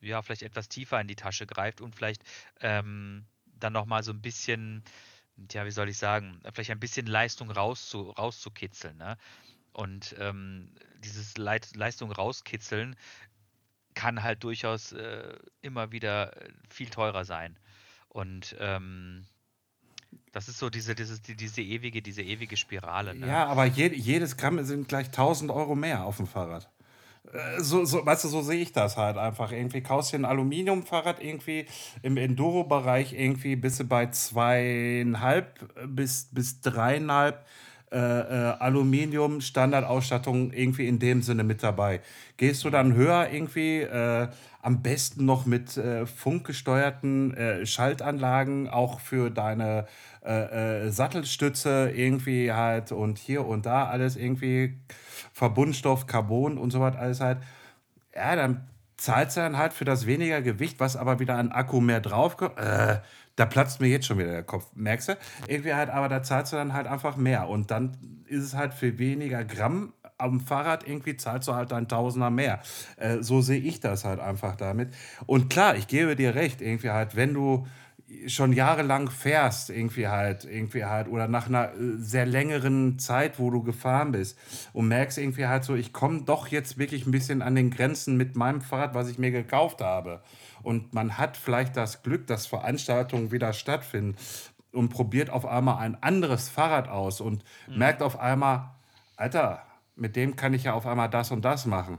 [0.00, 2.22] ja vielleicht etwas tiefer in die Tasche greift und vielleicht
[2.60, 4.82] ähm, dann nochmal so ein bisschen
[5.52, 8.96] ja, wie soll ich sagen, vielleicht ein bisschen Leistung rauszu, rauszukitzeln.
[8.96, 9.16] Ne?
[9.72, 10.70] Und ähm,
[11.04, 12.96] dieses Leit Leistung rauskitzeln
[13.94, 17.56] kann halt durchaus äh, immer wieder äh, viel teurer sein.
[18.08, 19.24] Und ähm,
[20.32, 23.14] das ist so diese, diese, diese ewige, diese ewige Spirale.
[23.14, 23.26] Ne?
[23.26, 26.70] Ja, aber je, jedes Gramm sind gleich 1000 Euro mehr auf dem Fahrrad.
[27.32, 29.52] Äh, so, so, weißt du, so sehe ich das halt einfach.
[29.52, 31.66] Irgendwie kaufst du ein Aluminiumfahrrad irgendwie
[32.02, 37.44] im Enduro-Bereich irgendwie bist du bei zweieinhalb bis, bis dreieinhalb
[37.92, 42.00] äh, äh, Aluminium Standardausstattung irgendwie in dem Sinne mit dabei.
[42.36, 44.28] Gehst du dann höher irgendwie, äh,
[44.62, 49.86] am besten noch mit äh, funkgesteuerten äh, Schaltanlagen, auch für deine
[50.22, 54.78] äh, Sattelstütze irgendwie halt und hier und da alles irgendwie
[55.32, 57.38] Verbundstoff, Carbon und so was alles halt.
[58.14, 61.80] Ja, dann zahlst du dann halt für das weniger Gewicht, was aber wieder an Akku
[61.80, 62.58] mehr drauf kommt.
[62.58, 63.00] Äh,
[63.36, 65.16] da platzt mir jetzt schon wieder der Kopf, merkst du?
[65.46, 67.48] Irgendwie halt, aber da zahlst du dann halt einfach mehr.
[67.48, 67.96] Und dann
[68.26, 72.60] ist es halt für weniger Gramm am Fahrrad irgendwie zahlst du halt ein Tausender mehr.
[72.96, 74.92] Äh, so sehe ich das halt einfach damit.
[75.26, 77.66] Und klar, ich gebe dir recht, irgendwie halt, wenn du
[78.26, 83.50] schon jahrelang fährst, irgendwie halt, irgendwie halt, oder nach einer äh, sehr längeren Zeit, wo
[83.50, 84.38] du gefahren bist
[84.72, 88.16] und merkst irgendwie halt so, ich komme doch jetzt wirklich ein bisschen an den Grenzen
[88.16, 90.22] mit meinem Fahrrad, was ich mir gekauft habe.
[90.62, 94.16] Und man hat vielleicht das Glück, dass Veranstaltungen wieder stattfinden
[94.72, 97.78] und probiert auf einmal ein anderes Fahrrad aus und mhm.
[97.78, 98.70] merkt auf einmal,
[99.16, 99.62] Alter,
[99.96, 101.98] mit dem kann ich ja auf einmal das und das machen.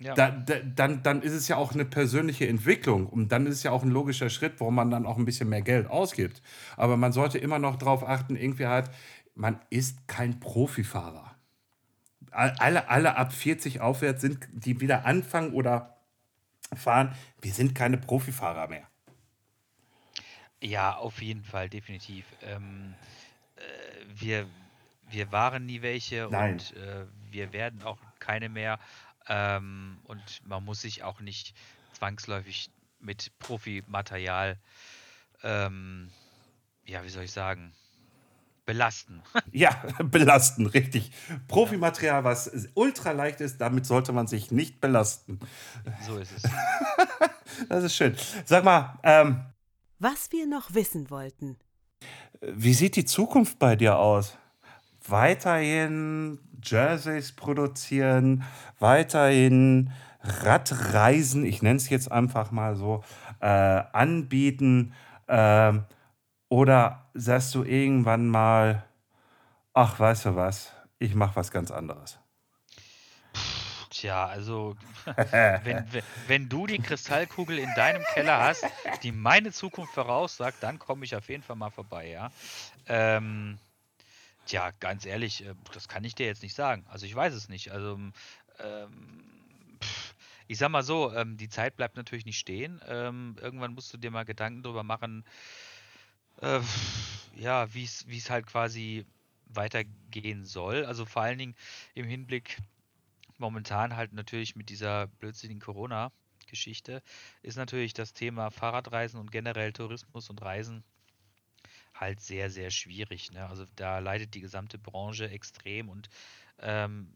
[0.00, 0.14] Ja.
[0.14, 3.62] Da, da, dann, dann ist es ja auch eine persönliche Entwicklung und dann ist es
[3.64, 6.40] ja auch ein logischer Schritt, warum man dann auch ein bisschen mehr Geld ausgibt.
[6.78, 8.90] Aber man sollte immer noch darauf achten, irgendwie halt,
[9.34, 11.34] man ist kein Profifahrer.
[12.30, 15.98] Alle, alle ab 40 aufwärts sind, die wieder anfangen oder
[16.74, 18.86] fahren, wir sind keine Profifahrer mehr.
[20.62, 22.24] Ja, auf jeden Fall, definitiv.
[22.42, 22.94] Ähm,
[23.56, 23.60] äh,
[24.14, 24.46] wir,
[25.10, 26.52] wir waren nie welche Nein.
[26.52, 28.78] und äh, wir werden auch keine mehr.
[29.32, 31.54] Ähm, und man muss sich auch nicht
[31.92, 32.68] zwangsläufig
[32.98, 34.58] mit Profimaterial,
[35.44, 36.10] ähm,
[36.84, 37.72] ja, wie soll ich sagen,
[38.66, 39.22] belasten.
[39.52, 39.70] Ja,
[40.02, 41.12] belasten, richtig.
[41.46, 45.38] Profimaterial, was ultra leicht ist, damit sollte man sich nicht belasten.
[46.04, 46.42] So ist es.
[47.68, 48.16] das ist schön.
[48.44, 49.44] Sag mal, ähm,
[50.00, 51.56] was wir noch wissen wollten.
[52.40, 54.36] Wie sieht die Zukunft bei dir aus?
[55.06, 58.44] Weiterhin Jerseys produzieren,
[58.78, 59.92] weiterhin
[60.22, 63.02] Radreisen, ich nenne es jetzt einfach mal so,
[63.40, 64.94] äh, anbieten?
[65.26, 65.72] Äh,
[66.48, 68.84] oder sagst du irgendwann mal,
[69.72, 72.18] ach, weißt du was, ich mache was ganz anderes?
[73.90, 74.76] Tja, also
[75.64, 75.84] wenn,
[76.26, 78.64] wenn du die Kristallkugel in deinem Keller hast,
[79.02, 82.30] die meine Zukunft voraussagt, dann komme ich auf jeden Fall mal vorbei, ja.
[82.86, 83.58] Ähm,
[84.50, 86.84] tja, ganz ehrlich, äh, das kann ich dir jetzt nicht sagen.
[86.88, 87.70] Also ich weiß es nicht.
[87.70, 87.98] Also
[88.58, 89.24] ähm,
[90.48, 92.80] ich sag mal so, ähm, die Zeit bleibt natürlich nicht stehen.
[92.88, 95.24] Ähm, irgendwann musst du dir mal Gedanken darüber machen,
[96.40, 96.60] äh,
[97.36, 99.06] ja, wie es halt quasi
[99.46, 100.84] weitergehen soll.
[100.84, 101.56] Also vor allen Dingen
[101.94, 102.58] im Hinblick
[103.38, 107.02] momentan halt natürlich mit dieser blödsinnigen Corona-Geschichte
[107.42, 110.84] ist natürlich das Thema Fahrradreisen und generell Tourismus und Reisen
[112.00, 113.32] halt sehr, sehr schwierig.
[113.32, 113.46] Ne?
[113.48, 116.08] Also da leidet die gesamte Branche extrem und
[116.58, 117.12] ähm,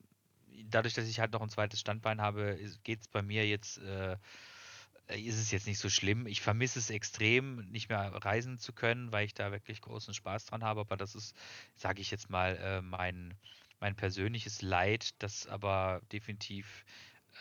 [0.71, 4.17] dadurch, dass ich halt noch ein zweites Standbein habe, geht es bei mir jetzt äh,
[5.09, 6.27] ist es jetzt nicht so schlimm.
[6.27, 10.47] Ich vermisse es extrem, nicht mehr reisen zu können, weil ich da wirklich großen Spaß
[10.47, 10.81] dran habe.
[10.81, 11.37] Aber das ist,
[11.77, 13.35] sage ich jetzt mal, äh, mein,
[13.81, 16.85] mein persönliches Leid, das aber definitiv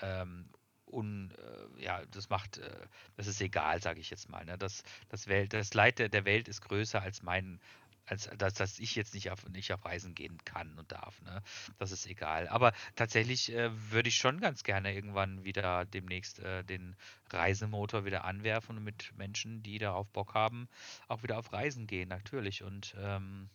[0.01, 0.49] ähm,
[0.93, 1.31] un,
[1.77, 2.87] äh, ja, das macht, äh,
[3.17, 4.45] das ist egal, sage ich jetzt mal.
[4.45, 4.57] Ne?
[4.57, 7.59] Das, das, Welt, das Leid der, der Welt ist größer als mein
[8.05, 11.21] als dass, dass ich jetzt nicht auf, nicht auf Reisen gehen kann und darf.
[11.21, 11.41] Ne?
[11.79, 12.47] Das ist egal.
[12.47, 16.95] Aber tatsächlich äh, würde ich schon ganz gerne irgendwann wieder demnächst äh, den
[17.29, 20.67] Reisemotor wieder anwerfen und mit Menschen, die darauf Bock haben,
[21.07, 22.63] auch wieder auf Reisen gehen, natürlich.
[22.63, 23.49] Und ähm,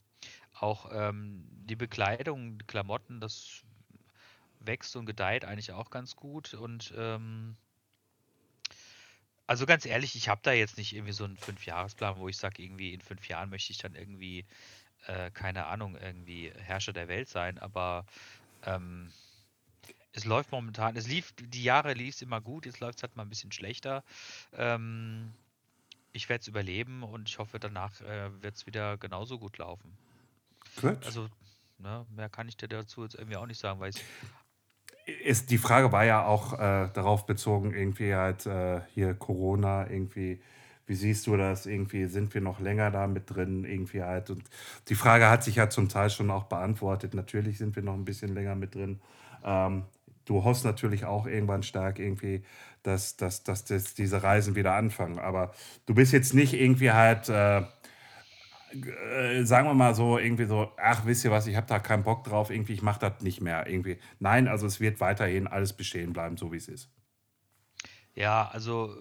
[0.59, 3.63] auch ähm, die Bekleidung, die Klamotten, das
[4.61, 6.55] wächst und gedeiht eigentlich auch ganz gut.
[6.55, 7.57] Und ähm,
[9.47, 12.63] also ganz ehrlich, ich habe da jetzt nicht irgendwie so einen Fünfjahresplan, wo ich sage,
[12.63, 14.45] irgendwie in fünf Jahren möchte ich dann irgendwie,
[15.07, 18.05] äh, keine Ahnung, irgendwie Herrscher der Welt sein, aber
[18.65, 19.11] ähm,
[20.13, 23.17] es läuft momentan, es lief, die Jahre lief es immer gut, jetzt läuft es halt
[23.17, 24.05] mal ein bisschen schlechter.
[24.53, 25.33] Ähm,
[26.13, 29.97] ich werde es überleben und ich hoffe, danach äh, wird es wieder genauso gut laufen.
[30.81, 31.05] Gut.
[31.05, 31.29] Also,
[31.79, 34.03] ne, mehr kann ich dir dazu jetzt irgendwie auch nicht sagen, weil ich
[35.25, 40.41] ist, die Frage war ja auch äh, darauf bezogen, irgendwie halt äh, hier Corona, irgendwie,
[40.87, 41.67] wie siehst du das?
[41.67, 44.31] Irgendwie sind wir noch länger da mit drin, irgendwie halt.
[44.31, 44.45] Und
[44.89, 47.15] die Frage hat sich ja zum Teil schon auch beantwortet.
[47.15, 49.01] Natürlich sind wir noch ein bisschen länger mit drin.
[49.45, 49.85] Ähm,
[50.25, 52.43] du hoffst natürlich auch irgendwann stark irgendwie,
[52.83, 55.19] dass, dass, dass das, diese Reisen wieder anfangen.
[55.19, 55.53] Aber
[55.87, 57.29] du bist jetzt nicht irgendwie halt.
[57.29, 57.63] Äh,
[58.73, 62.03] äh, sagen wir mal so, irgendwie so, ach, wisst ihr was, ich habe da keinen
[62.03, 63.67] Bock drauf, irgendwie, ich mache das nicht mehr.
[63.67, 63.99] Irgendwie.
[64.19, 66.91] Nein, also es wird weiterhin alles bestehen bleiben, so wie es ist.
[68.15, 68.97] Ja, also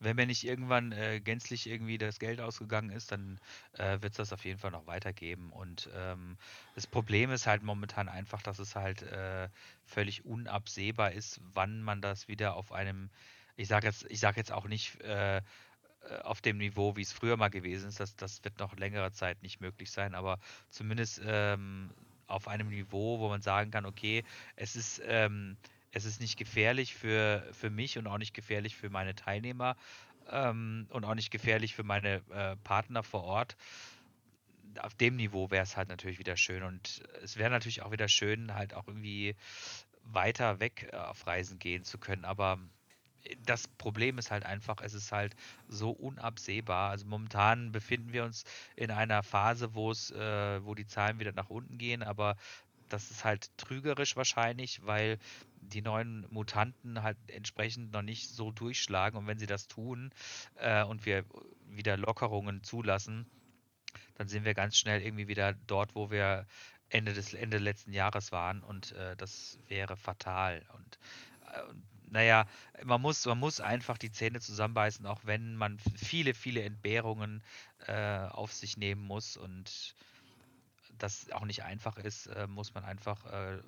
[0.00, 3.38] wenn mir nicht irgendwann äh, gänzlich irgendwie das Geld ausgegangen ist, dann
[3.74, 5.52] äh, wird es das auf jeden Fall noch weitergeben.
[5.52, 6.38] Und ähm,
[6.74, 9.48] das Problem ist halt momentan einfach, dass es halt äh,
[9.84, 13.10] völlig unabsehbar ist, wann man das wieder auf einem,
[13.56, 15.42] ich sage jetzt, ich sage jetzt auch nicht äh,
[16.22, 18.00] auf dem Niveau, wie es früher mal gewesen ist.
[18.00, 20.38] Das, das wird noch längere Zeit nicht möglich sein, aber
[20.70, 21.90] zumindest ähm,
[22.26, 24.24] auf einem Niveau, wo man sagen kann, okay,
[24.56, 25.56] es ist, ähm,
[25.92, 29.76] es ist nicht gefährlich für, für mich und auch nicht gefährlich für meine Teilnehmer
[30.30, 33.56] ähm, und auch nicht gefährlich für meine äh, Partner vor Ort.
[34.78, 38.08] Auf dem Niveau wäre es halt natürlich wieder schön und es wäre natürlich auch wieder
[38.08, 39.34] schön, halt auch irgendwie
[40.04, 42.58] weiter weg äh, auf Reisen gehen zu können, aber
[43.44, 45.34] das Problem ist halt einfach, es ist halt
[45.68, 46.90] so unabsehbar.
[46.90, 48.44] Also momentan befinden wir uns
[48.76, 52.36] in einer Phase, wo es, äh, wo die Zahlen wieder nach unten gehen, aber
[52.88, 55.18] das ist halt trügerisch wahrscheinlich, weil
[55.60, 59.16] die neuen Mutanten halt entsprechend noch nicht so durchschlagen.
[59.16, 60.12] Und wenn sie das tun
[60.56, 61.24] äh, und wir
[61.68, 63.26] wieder Lockerungen zulassen,
[64.16, 66.46] dann sind wir ganz schnell irgendwie wieder dort, wo wir
[66.88, 70.66] Ende des Ende letzten Jahres waren und äh, das wäre fatal.
[70.74, 70.98] Und,
[71.46, 71.62] äh,
[72.10, 72.46] naja,
[72.84, 77.42] man muss, man muss einfach die Zähne zusammenbeißen, auch wenn man viele, viele Entbehrungen
[77.86, 79.94] äh, auf sich nehmen muss und
[80.98, 83.58] das auch nicht einfach ist, äh, muss man einfach äh,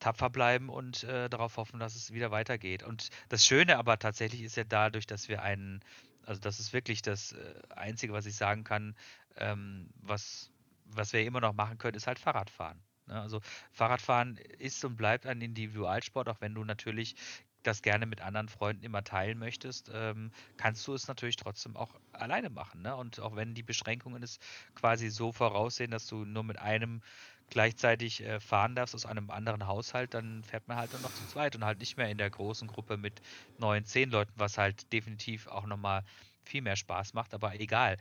[0.00, 2.82] tapfer bleiben und äh, darauf hoffen, dass es wieder weitergeht.
[2.82, 5.80] Und das Schöne aber tatsächlich ist ja dadurch, dass wir einen,
[6.26, 8.96] also das ist wirklich das äh, Einzige, was ich sagen kann,
[9.36, 10.50] ähm, was,
[10.86, 12.80] was wir immer noch machen können, ist halt Fahrradfahren.
[13.06, 13.20] Ne?
[13.20, 13.40] Also
[13.72, 17.14] Fahrradfahren ist und bleibt ein Individualsport, auch wenn du natürlich
[17.62, 21.94] das gerne mit anderen Freunden immer teilen möchtest, ähm, kannst du es natürlich trotzdem auch
[22.12, 22.82] alleine machen.
[22.82, 22.96] Ne?
[22.96, 24.38] Und auch wenn die Beschränkungen es
[24.74, 27.02] quasi so voraussehen, dass du nur mit einem
[27.50, 31.26] gleichzeitig äh, fahren darfst aus einem anderen Haushalt, dann fährt man halt nur noch zu
[31.26, 33.20] zweit und halt nicht mehr in der großen Gruppe mit
[33.58, 36.04] neun, zehn Leuten, was halt definitiv auch nochmal
[36.44, 37.34] viel mehr Spaß macht.
[37.34, 37.96] Aber egal,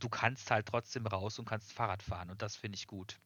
[0.00, 3.18] du kannst halt trotzdem raus und kannst Fahrrad fahren und das finde ich gut.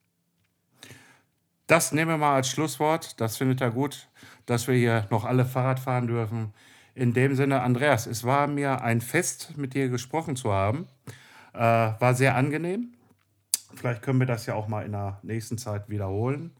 [1.70, 3.20] Das nehmen wir mal als Schlusswort.
[3.20, 4.08] Das findet er gut,
[4.44, 6.52] dass wir hier noch alle Fahrrad fahren dürfen.
[6.96, 10.88] In dem Sinne, Andreas, es war mir ein Fest, mit dir gesprochen zu haben.
[11.54, 12.94] Äh, war sehr angenehm.
[13.76, 16.50] Vielleicht können wir das ja auch mal in der nächsten Zeit wiederholen,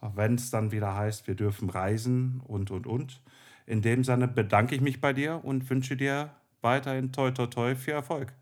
[0.00, 3.20] wenn es dann wieder heißt, wir dürfen reisen und, und, und.
[3.66, 7.74] In dem Sinne bedanke ich mich bei dir und wünsche dir weiterhin toi, toi, toi
[7.74, 8.32] viel Erfolg.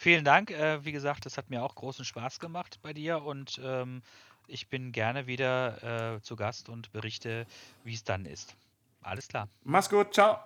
[0.00, 0.52] Vielen Dank.
[0.52, 4.02] Äh, wie gesagt, es hat mir auch großen Spaß gemacht bei dir und ähm,
[4.48, 7.46] ich bin gerne wieder äh, zu Gast und berichte,
[7.84, 8.56] wie es dann ist.
[9.02, 9.48] Alles klar.
[9.62, 10.38] Mach's gut, ciao.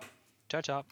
[0.49, 0.83] Ciao, ciao.